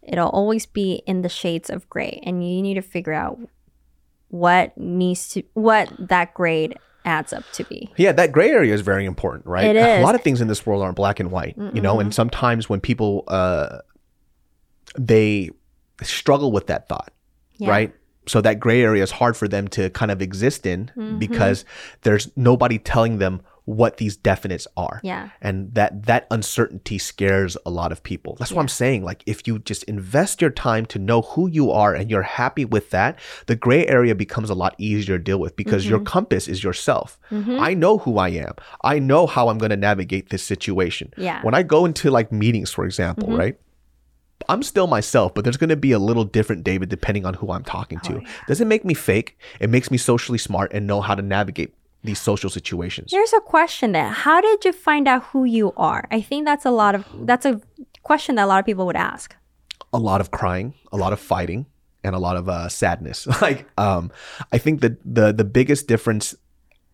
[0.02, 3.38] It'll always be in the shades of gray and you need to figure out
[4.28, 7.90] what needs to what that grade adds up to be.
[7.96, 9.74] Yeah, that gray area is very important, right?
[9.74, 12.14] It A lot of things in this world aren't black and white, you know, and
[12.14, 13.78] sometimes when people uh
[14.98, 15.50] they
[16.02, 17.12] struggle with that thought,
[17.56, 17.70] Yeah.
[17.70, 17.94] right?
[18.26, 21.18] So that gray area is hard for them to kind of exist in Mm-hmm.
[21.18, 21.64] because
[22.02, 25.00] there's nobody telling them what these definites are.
[25.04, 25.28] Yeah.
[25.40, 28.34] And that that uncertainty scares a lot of people.
[28.38, 29.04] That's what I'm saying.
[29.04, 32.64] Like if you just invest your time to know who you are and you're happy
[32.64, 36.06] with that, the gray area becomes a lot easier to deal with because your Mm-hmm.
[36.06, 37.18] compass is yourself.
[37.30, 38.54] I know who I am.
[38.82, 41.12] I know how I'm going to navigate this situation.
[41.16, 41.40] Yeah.
[41.42, 43.38] When I go into like meetings, for example, Mm-hmm.
[43.38, 43.58] right?
[44.48, 47.52] I'm still myself, but there's going to be a little different David depending on who
[47.52, 48.22] I'm talking Oh, to.
[48.48, 49.38] Doesn't make me fake.
[49.60, 51.72] It makes me socially smart and know how to navigate
[52.04, 53.10] these social situations.
[53.12, 54.12] Here's a question then.
[54.12, 56.06] How did you find out who you are?
[56.10, 57.60] I think that's a lot of that's a
[58.02, 59.36] question that a lot of people would ask.
[59.94, 61.66] a lot of crying, a lot of fighting,
[62.02, 63.26] and a lot of uh, sadness.
[63.42, 64.10] like, um,
[64.50, 66.34] I think that the the biggest difference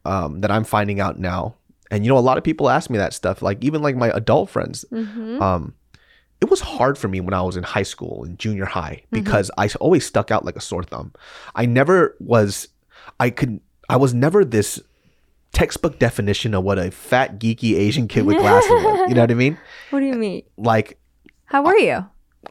[0.05, 1.55] um, that I'm finding out now,
[1.91, 3.41] and you know, a lot of people ask me that stuff.
[3.41, 4.85] Like, even like my adult friends,
[5.41, 5.75] um,
[6.41, 9.51] it was hard for me when I was in high school and junior high because
[9.57, 11.13] I always stuck out like a sore thumb.
[11.55, 12.69] I never was,
[13.19, 14.81] I could, I was never this
[15.53, 19.09] textbook definition of what a fat geeky Asian kid with glasses was.
[19.09, 19.59] You know what I mean?
[19.91, 20.43] What do you mean?
[20.57, 20.99] Like
[21.47, 22.07] How were you?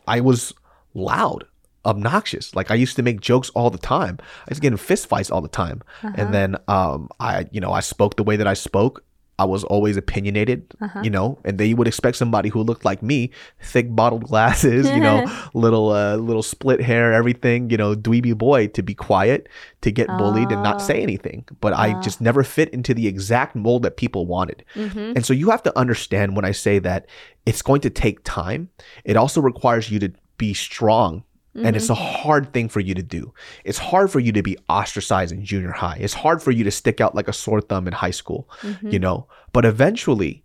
[0.07, 0.53] I was
[0.93, 1.45] loud.
[1.85, 2.55] obnoxious.
[2.55, 4.17] Like I used to make jokes all the time.
[4.21, 5.81] I was getting get fist fights all the time.
[6.03, 9.03] And then um I you know, I spoke the way that I spoke.
[9.39, 11.01] I was always opinionated, uh-huh.
[11.03, 13.29] you know, and they would expect somebody who looked like me,
[13.61, 18.67] thick bottled glasses, you know, little uh, little split hair, everything, you know, dweeby boy
[18.67, 19.47] to be quiet,
[19.81, 21.03] to get bullied and not say oh.
[21.03, 21.45] anything.
[21.61, 22.01] But I uh.
[22.01, 24.65] just never fit into the exact mold that people wanted.
[24.73, 25.13] Mm-hmm.
[25.15, 27.05] And so you have to understand when I say that
[27.45, 28.69] it's going to take time,
[29.05, 31.23] it also requires you to be strong
[31.65, 32.23] and it's a mm-hmm.
[32.23, 33.33] hard thing for you to do.
[33.63, 35.97] It's hard for you to be ostracized in junior high.
[35.99, 38.89] It's hard for you to stick out like a sore thumb in high school, mm-hmm.
[38.89, 39.27] you know?
[39.53, 40.43] But eventually,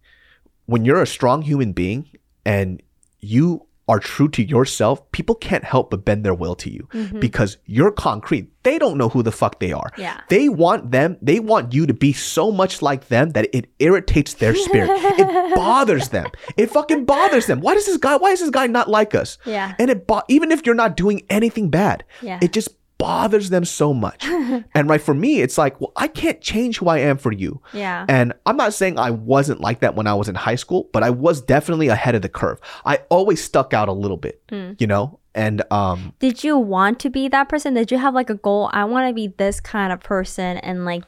[0.67, 2.09] when you're a strong human being
[2.45, 2.83] and
[3.21, 7.21] you are true to yourself, people can't help but bend their will to you mm-hmm.
[7.21, 8.49] because you're concrete.
[8.63, 9.91] They don't know who the fuck they are.
[9.99, 10.19] Yeah.
[10.31, 14.33] They want them, they want you to be so much like them that it irritates
[14.35, 14.89] their spirit.
[14.95, 16.29] it bothers them.
[16.57, 17.61] It fucking bothers them.
[17.61, 19.37] Why does this guy, why is this guy not like us?
[19.45, 19.75] Yeah.
[19.79, 22.39] And it, bo- even if you're not doing anything bad, Yeah.
[22.41, 22.71] it just
[23.03, 24.25] bothers them so much.
[24.75, 27.61] and right for me, it's like, well, I can't change who I am for you.
[27.73, 28.07] Yeah.
[28.09, 31.03] And I'm not saying I wasn't like that when I was in high school, but
[31.03, 32.61] I was definitely ahead of the curve.
[32.85, 34.73] I always stuck out a little bit, Hmm.
[34.79, 35.19] you know?
[35.35, 37.75] And um Did you want to be that person?
[37.75, 38.71] Did you have like a goal?
[38.73, 41.05] I want to be this kind of person, and like,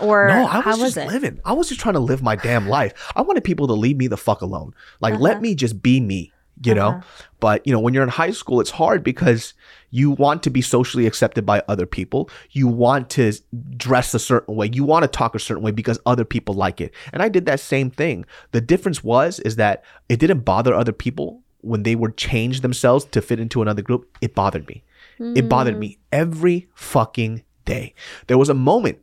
[0.00, 1.08] or no, I was was just it?
[1.12, 1.40] living.
[1.44, 2.92] I was just trying to live my damn life.
[3.14, 4.72] I wanted people to leave me the fuck alone.
[5.00, 5.22] Like Uh-huh.
[5.22, 6.32] let me just be me,
[6.62, 7.00] you know?
[7.40, 9.54] But you know, when you're in high school, it's hard because
[9.90, 12.30] you want to be socially accepted by other people.
[12.50, 13.32] You want to
[13.76, 14.70] dress a certain way.
[14.72, 16.92] You want to talk a certain way because other people like it.
[17.12, 18.24] And I did that same thing.
[18.52, 23.04] The difference was is that it didn't bother other people when they would change themselves
[23.06, 24.16] to fit into another group.
[24.20, 24.82] It bothered me.
[25.18, 25.98] It bothered me mm.
[26.12, 27.94] every fucking day.
[28.26, 28.98] There was a moment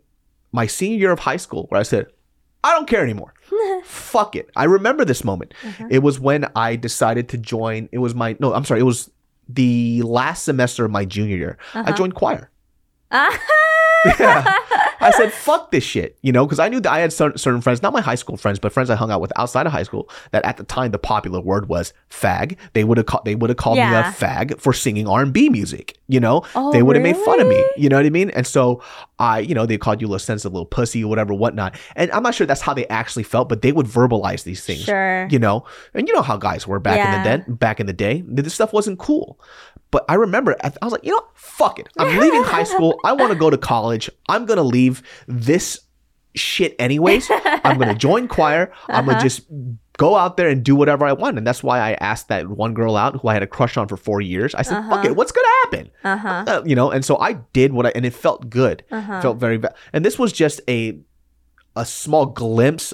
[0.52, 2.08] my senior year of high school where I said,
[2.64, 3.34] I don't care anymore.
[3.84, 4.50] Fuck it.
[4.56, 5.54] I remember this moment.
[5.64, 5.88] Uh-huh.
[5.90, 7.90] It was when I decided to join.
[7.92, 8.80] It was my, no, I'm sorry.
[8.80, 9.10] It was
[9.48, 11.58] the last semester of my junior year.
[11.74, 11.94] I uh-huh.
[11.94, 12.50] joined choir.
[13.12, 13.40] Ah.
[14.20, 14.58] Yeah.
[15.04, 17.62] I said, fuck this shit, you know, because I knew that I had certain, certain
[17.62, 19.84] friends, not my high school friends, but friends I hung out with outside of high
[19.84, 22.58] school, that at the time the popular word was fag.
[22.74, 25.98] They would have called, they would have called me a fag for singing R&B music,
[26.08, 26.44] you know?
[26.56, 28.30] Oh, they would have made fun of me, you know what I mean?
[28.32, 28.82] And so
[29.20, 31.76] I, you know, they called you a little sensitive little pussy or whatever, whatnot.
[31.96, 34.82] And I'm not sure that's how they actually felt, but they would verbalize these things
[34.84, 35.28] Sure.
[35.32, 37.94] you know and you know how guys were back in the day back in the
[37.94, 39.40] day this stuff wasn't cool
[39.94, 41.30] but i remember i I was like you know what?
[41.60, 44.96] fuck it i'm leaving high school i want to go to college i'm gonna leave
[45.28, 45.68] this
[46.36, 47.30] shit anyways
[47.68, 49.12] i'm gonna join choir i'm Uh-huh.
[49.12, 49.42] gonna just
[50.06, 52.74] go out there and do whatever i want and that's why i asked that one
[52.80, 55.10] girl out who i had a crush on for four years i said fuck Uh-huh.
[55.10, 56.44] it what's gonna happen Uh huh.
[56.52, 59.22] uh, you know and so i did what i and it felt good Uh-huh.
[59.22, 60.80] felt very va- and this was just a
[61.76, 62.94] a small glimpse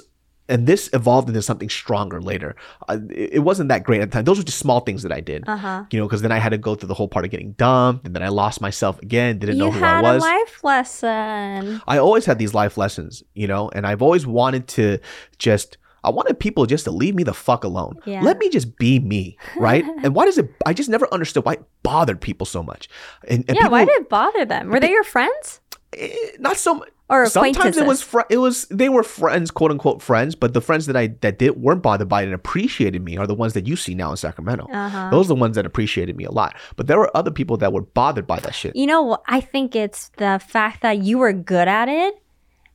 [0.50, 2.54] and this evolved into something stronger later
[2.88, 5.12] uh, it, it wasn't that great at the time those were just small things that
[5.12, 5.84] i did Uh huh.
[5.90, 8.04] you know because then i had to go through the whole part of getting dumped
[8.06, 10.64] and then i lost myself again didn't You know who i had a was life
[10.64, 11.80] lesson.
[11.86, 14.98] i always had these life lessons you know and i've always wanted to
[15.38, 18.00] just I wanted people just to leave me the fuck alone.
[18.06, 18.22] Yeah.
[18.22, 19.84] Let me just be me, right?
[20.02, 20.48] and why does it?
[20.64, 22.88] I just never understood why it bothered people so much.
[23.28, 23.64] And, and yeah.
[23.64, 24.70] people, Why did it bother them?
[24.70, 25.60] Were they your friends
[25.92, 26.88] eh, not so much.
[27.10, 30.60] Or Sometimes it was fr- it was they were friends, quote unquote friends, but the
[30.60, 33.52] friends that I that did weren't bothered by it and appreciated me are the ones
[33.54, 34.66] that you see now in Sacramento.
[34.72, 35.10] Uh-huh.
[35.10, 36.56] Those are the ones that appreciated me a lot.
[36.76, 38.76] But there were other people that were bothered by that shit.
[38.76, 39.18] You know.
[39.26, 42.14] I think it's the fact that you were good at it.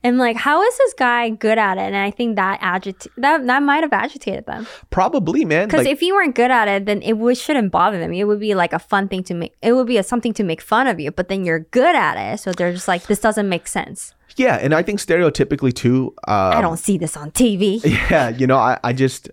[0.06, 1.86] And like, how is this guy good at it?
[1.92, 4.66] And I think that agit- that that might have agitated them.
[4.90, 5.66] Probably, man.
[5.68, 8.12] Because Like, if you weren't good at it, then it would, shouldn't bother them.
[8.12, 9.52] It would be like a fun thing to make.
[9.62, 11.10] It would be a, something to make fun of you.
[11.10, 14.14] But then you're good at it, so they're just like, this doesn't make sense.
[14.36, 16.14] yeah, and I think stereotypically too.
[16.28, 17.80] Um, I don't see this on TV.
[18.10, 19.30] yeah you know i, I just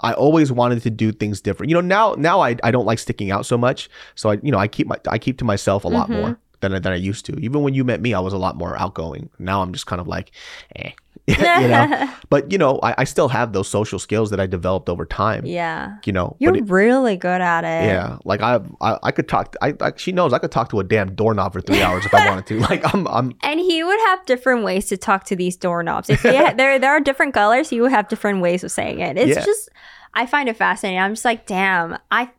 [0.00, 2.98] i always wanted to do things different you know now now I, I don't like
[2.98, 5.84] sticking out so much so i you know i keep my i keep to myself
[5.84, 6.20] a lot Mm-hmm.
[6.20, 8.38] more than, I- than i used to even when you met me i was a
[8.38, 10.30] lot more outgoing now i'm just kind of like
[10.76, 10.92] eh.
[11.28, 14.88] you know but you know I, I still have those social skills that i developed
[14.88, 17.86] over time yeah, you know you're it- really good at it.
[17.86, 20.80] yeah like I, I i could talk I, I she knows i could talk to
[20.80, 23.84] a damn doorknob for three hours if i wanted to like i'm i'm And he
[23.84, 26.10] would have different ways to talk to these doorknobs.
[26.10, 29.16] If they there there are different colors, he would have different ways of saying it.
[29.16, 29.44] It's Yeah.
[29.44, 29.68] just
[30.14, 30.98] I find it fascinating.
[31.00, 31.98] I'm just like, damn.
[32.10, 32.30] I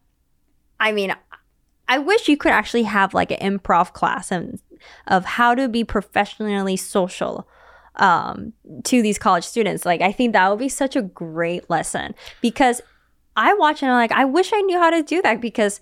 [0.80, 1.15] I mean,
[1.93, 4.59] I wish you could actually have like an improv class and
[5.05, 7.47] of how to be professionally social
[7.97, 8.53] um,
[8.85, 9.85] to these college students.
[9.85, 12.81] Like, I think that would be such a great lesson because
[13.35, 15.81] I watch and I'm like, I wish I knew how to do that because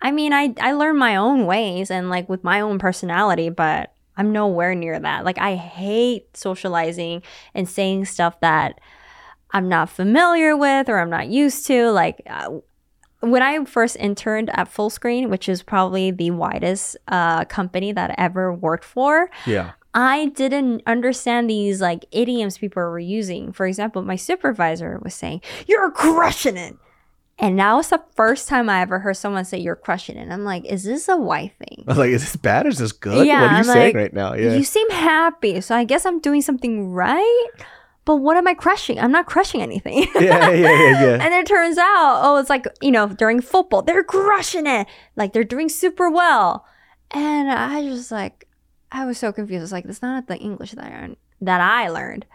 [0.00, 3.92] I mean, I I learn my own ways and like with my own personality, but
[4.16, 5.26] I'm nowhere near that.
[5.26, 7.22] Like I hate socializing
[7.54, 8.80] and saying stuff that
[9.50, 11.90] I'm not familiar with or I'm not used to.
[11.90, 12.60] Like uh,
[13.22, 18.14] when I first interned at Fullscreen, which is probably the widest uh, company that I
[18.18, 19.72] ever worked for, Yeah.
[19.94, 23.52] I didn't understand these like idioms people were using.
[23.52, 26.76] For example, my supervisor was saying, You're crushing it.
[27.38, 30.30] And that was the first time I ever heard someone say you're crushing it.
[30.30, 31.84] I'm like, is this a white thing?
[31.96, 33.26] Like, is this bad or is this good?
[33.26, 34.34] Yeah, what are you I'm saying like, right now?
[34.34, 34.54] Yeah.
[34.54, 37.48] You seem happy, so I guess I'm doing something right.
[38.04, 38.98] But what am I crushing?
[38.98, 40.08] I'm not crushing anything.
[40.14, 41.18] yeah, yeah, yeah, yeah.
[41.22, 44.88] And it turns out, oh, it's like, you know, during football, they're crushing it.
[45.14, 46.66] Like they're doing super well.
[47.12, 48.48] And I just like,
[48.90, 49.60] I was so confused.
[49.60, 52.26] I was like, that's not the English that I, that I learned.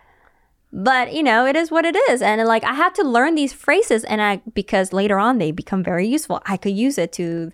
[0.71, 2.21] But, you know, it is what it is.
[2.21, 5.83] And like, I had to learn these phrases and I, because later on they become
[5.83, 6.41] very useful.
[6.45, 7.51] I could use it to,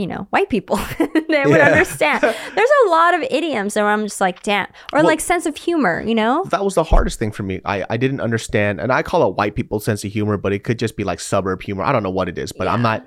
[0.00, 0.76] you know, white people.
[0.98, 2.22] they would understand.
[2.54, 4.66] There's a lot of idioms that I'm just like, damn.
[4.92, 6.44] Or Well- like sense of humor, you know?
[6.50, 7.60] that was the hardest thing for me.
[7.64, 10.64] I, I didn't understand, and I call it white people's sense of humor, but it
[10.64, 11.82] could just be like suburb humor.
[11.84, 13.04] I don't know what it is, but I'm not.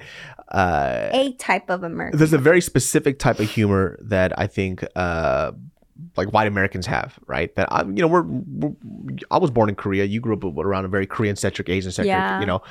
[0.51, 2.19] Uh, A type of American.
[2.19, 5.53] there's a very specific type of humor that I think uh,
[6.15, 7.55] like white Americans have, right?
[7.55, 8.71] That I, you know, we're, we're
[9.31, 10.05] I was born in Korea.
[10.05, 12.39] You grew up around a very Korean centric, Asian centric, Yeah.
[12.39, 12.61] you know,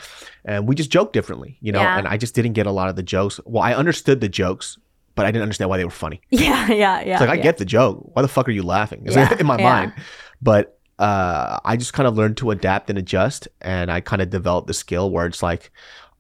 [0.45, 1.81] and we just joke differently, you know.
[1.81, 1.99] Yeah.
[1.99, 3.41] And I just didn't get a lot of the jokes.
[3.45, 4.79] Well, I understood the jokes,
[5.15, 6.21] but I didn't understand why they were funny.
[6.31, 7.13] Yeah, yeah, yeah.
[7.13, 7.43] It's like I yeah.
[7.43, 8.11] get the joke.
[8.15, 9.03] Why the fuck are you laughing?
[9.05, 9.93] It's in my mind.
[10.41, 14.31] But uh, I just kind of learned to adapt and adjust, and I kind of
[14.31, 15.71] developed the skill where it's like,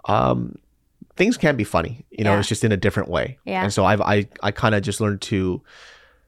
[0.06, 0.56] um,
[1.16, 2.04] things can be funny.
[2.10, 3.38] You know, it's just in a different way.
[3.44, 3.62] Yeah.
[3.62, 5.62] And so I've I I kind of just learned to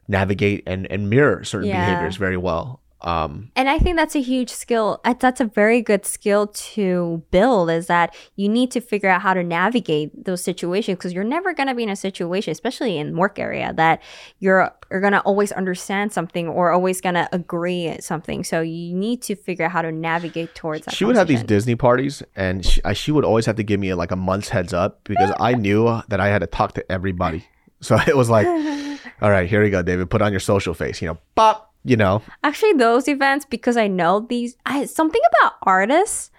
[0.09, 1.85] navigate and and mirror certain Yeah.
[1.85, 2.81] behaviors very well.
[3.01, 4.99] Um, And I think that's a huge skill.
[5.05, 9.21] uh, That's a very good skill to build is that you need to figure out
[9.21, 12.97] how to navigate those situations because you're never going to be in a situation, especially
[12.97, 14.01] in work area, that
[14.39, 18.43] you're you're going to always understand something or always going to agree at something.
[18.43, 20.95] So you need to figure out how to navigate towards that.
[20.95, 21.43] she would have these.
[21.43, 24.49] Disney parties, and she, I- she would always have to give me like a month's
[24.49, 27.45] heads up because I knew that I had to talk to everybody.
[27.85, 28.47] So it was like,
[29.23, 30.11] all right, here we go, David.
[30.11, 31.01] Put on your social face.
[31.03, 31.71] You know, pop.
[31.87, 34.57] You know, Actually, those events because I know these.
[34.65, 36.31] I something about artists.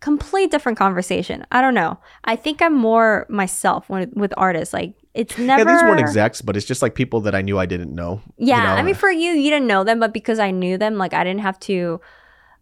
[0.00, 1.44] Complete different conversation.
[1.50, 1.98] I don't know.
[2.24, 4.72] I think I'm more myself when with artists.
[4.74, 5.62] Like it's never.
[5.68, 8.20] Yeah, these weren't execs, but it's just like people that I knew I didn't know.
[8.36, 8.74] you Yeah, know?
[8.74, 11.22] I mean, for you, you didn't know them, but because I knew them, like I
[11.24, 12.00] didn't have to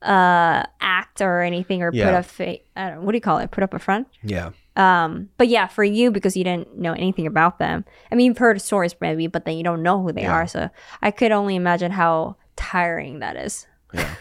[0.03, 2.19] uh act or anything or put Yeah.
[2.19, 2.61] a face.
[2.77, 3.03] I don't.
[3.05, 3.51] What do you call it?
[3.51, 4.07] Put up a front.
[4.23, 7.85] yeah, Um, but yeah, for you because you didn't know anything about them.
[8.13, 10.33] I mean, you've heard stories maybe, but then you don't know who they Yeah.
[10.35, 10.47] are.
[10.47, 10.69] So
[11.03, 13.67] I could only imagine how tiring that is.
[13.95, 14.15] Yeah.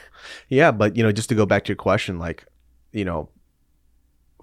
[0.49, 0.71] yeah.
[0.71, 2.45] But you know, just to go back to your question, like,
[2.93, 3.29] you know,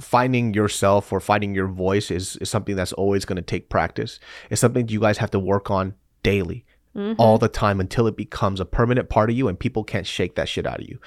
[0.00, 4.18] finding yourself or finding your voice is is something that's always going to take practice.
[4.50, 6.64] It's something you guys have to work on daily.
[6.96, 7.14] Mhm.
[7.16, 10.34] All the time until it becomes a permanent part of you and people can't shake
[10.34, 10.98] that shit out of you.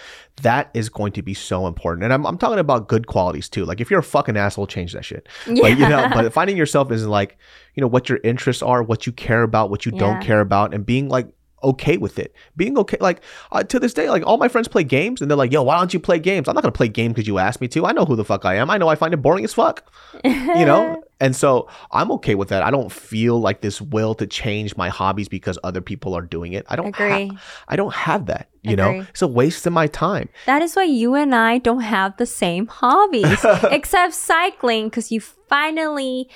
[0.42, 2.04] That is going to be so important.
[2.06, 3.66] And I'm, I'm talking about good qualities too.
[3.66, 5.28] Like if you're a fucking asshole, change that shit.
[5.46, 7.38] But you know, but finding yourself is like,
[7.76, 10.74] you know, what your interests are, what you care about, what you don't care about,
[10.74, 11.28] and being like
[11.64, 12.34] okay with it.
[12.56, 15.38] Being okay, like uh, to this day, like all my friends play games, and they're
[15.38, 17.62] like, "Yo, why don't you play games?" I'm not gonna play game because you asked
[17.62, 17.86] me to.
[17.86, 18.70] I know who the fuck I am.
[18.70, 19.92] I know I find it boring as fuck.
[20.24, 22.64] You know, and so I'm okay with that.
[22.64, 26.54] I don't feel like this will to change my hobbies because other people are doing
[26.54, 26.66] it.
[26.70, 27.38] I don't ha- Agree.
[27.68, 28.50] I don't have that.
[28.62, 30.28] You know, it's a waste of my time.
[30.48, 35.22] That is why you and I don't have the same hobbies, except cycling, because you
[35.22, 36.28] finally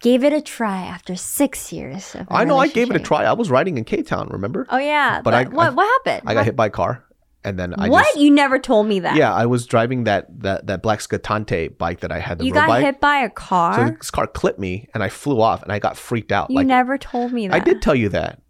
[0.00, 2.16] gave it a try after six years.
[2.28, 3.24] I know I gave it a try.
[3.24, 4.28] I was riding in K Town.
[4.30, 4.66] Remember?
[4.70, 6.28] Oh yeah, But but, I- what I- what happened?
[6.28, 7.04] I got hit by a car,
[7.44, 8.04] and then I what?
[8.04, 9.16] just you never told me that.
[9.16, 12.52] yeah, I was driving that that that black Scattante bike that I had the you
[12.52, 12.84] got bike.
[12.84, 13.90] hit by a So car.
[13.98, 16.50] this car clipped me, and I flew off, and I got freaked out.
[16.50, 17.54] you like never told me that.
[17.54, 18.40] I did tell you that.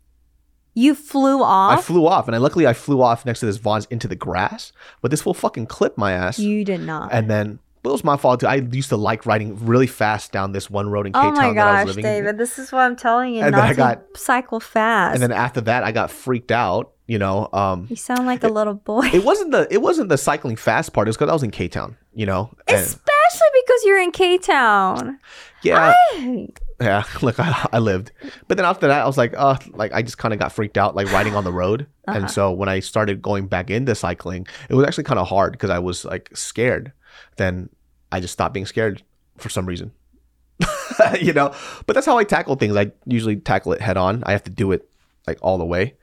[0.73, 1.79] You flew off.
[1.79, 4.15] I flew off, and I luckily I flew off next to this Vons into the
[4.15, 4.73] grass,
[5.03, 6.39] but this will fucking clip my ass.
[6.39, 7.13] you did not.
[7.13, 8.47] and then it was my fault too.
[8.47, 11.35] I used to like riding really fast down this one road in K oh Town
[11.35, 12.11] my that I was gosh, living in.
[12.25, 12.39] David!
[12.39, 13.43] This is what I'm telling you.
[13.43, 15.15] And then not I to got- cycle fast.
[15.15, 16.93] And then after that, I got freaked out.
[17.07, 19.07] You know, um, you sound like a little boy.
[19.13, 21.09] it wasn't the it wasn't the cycling fast part.
[21.09, 21.97] It was because I was in K Town.
[22.15, 25.19] You know, and Especially because you're in K Town.
[25.63, 25.95] yeah,
[26.81, 27.03] yeah.
[27.23, 28.13] Look, I, I lived,
[28.49, 30.77] but then after that, I was like, uh, like I just kind of got freaked
[30.79, 31.87] out, like riding on the road.
[32.07, 32.19] Uh-huh.
[32.19, 35.53] And so when I started going back into cycling, it was actually kind of hard
[35.53, 36.93] because I was like scared.
[37.37, 37.69] Then
[38.13, 39.03] I just stopped being scared
[39.37, 39.93] for some reason.
[41.21, 41.55] you know,
[41.87, 42.77] but that's how I tackle things.
[42.77, 44.23] I usually tackle it head on.
[44.25, 44.89] I have to do it
[45.27, 45.95] like all the way.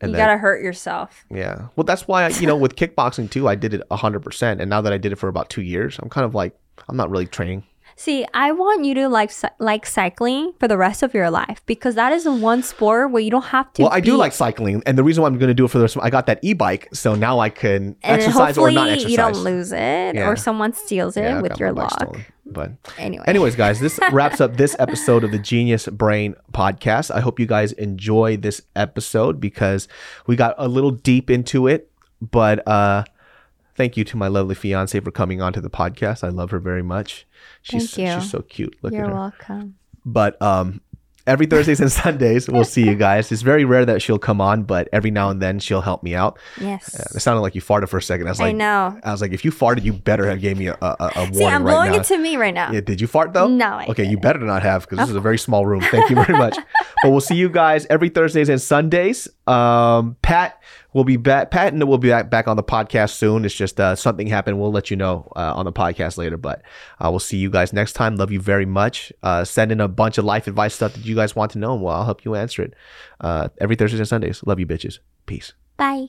[0.00, 1.24] And you then, gotta hurt yourself.
[1.30, 1.68] yeah.
[1.76, 4.60] Well, that's why, I, you know, with kickboxing too, I did it 100%.
[4.60, 6.96] And now that I did it for about two years, I'm kind of like, I'm
[6.96, 7.64] not really training.
[7.96, 11.94] See, I want you to like like cycling for the rest of your life because
[11.94, 13.82] that is the one sport where you don't have to.
[13.82, 14.82] Well, I do like cycling.
[14.84, 16.26] And the reason why I'm going to do it for the rest of I got
[16.26, 16.88] that e bike.
[16.92, 19.10] So now I can and exercise or not exercise.
[19.10, 20.28] you don't lose it Yeah.
[20.28, 21.92] or someone steals it Yeah, with your lock.
[21.92, 22.24] stolen.
[22.46, 23.24] But Anyway.
[23.26, 27.10] Anyways, guys, this wraps up this episode of the Genius Brain podcast.
[27.10, 29.88] I hope you guys enjoy this episode because
[30.26, 31.90] we got a little deep into it.
[32.20, 33.04] But uh,
[33.74, 36.22] thank you to my lovely fiance for coming onto the podcast.
[36.24, 37.26] I love her very much.
[37.62, 38.20] She's Thank you.
[38.20, 38.76] she's so cute.
[38.82, 39.14] Look You're at her.
[39.14, 39.76] welcome.
[40.06, 40.80] But um,
[41.26, 43.32] every Thursdays and Sundays, we'll see you guys.
[43.32, 46.14] It's very rare that she'll come on, but every now and then she'll help me
[46.14, 46.38] out.
[46.60, 46.94] Yes.
[47.14, 48.26] It sounded like you farted for a second.
[48.26, 49.00] I was I like, know.
[49.02, 51.34] I was like, if you farted, you better have gave me a, a, a warning
[51.34, 52.70] See, I'm blowing it to me right now.
[52.70, 53.48] Yeah, did you fart though?
[53.48, 54.22] No, I okay, you didn't.
[54.22, 55.80] better not have because this is a very small room.
[55.80, 56.56] Thank you very much.
[57.02, 59.26] but we'll see you guys every Thursdays and Sundays.
[59.46, 60.60] Um, Pat
[60.94, 61.50] will be back.
[61.50, 63.44] Pat and we'll be back, back on the podcast soon.
[63.44, 64.58] It's just uh, something happened.
[64.58, 66.38] We'll let you know uh, on the podcast later.
[66.38, 66.62] But
[66.98, 68.16] uh, we'll see you guys next time.
[68.16, 69.12] Love you very much.
[69.22, 71.74] Uh, send in a bunch of life advice stuff that you guys want to know,
[71.74, 72.74] and well, I'll help you answer it.
[73.20, 74.42] Uh, every Thursdays and Sundays.
[74.46, 75.00] Love you, bitches.
[75.26, 75.52] Peace.
[75.76, 76.08] Bye.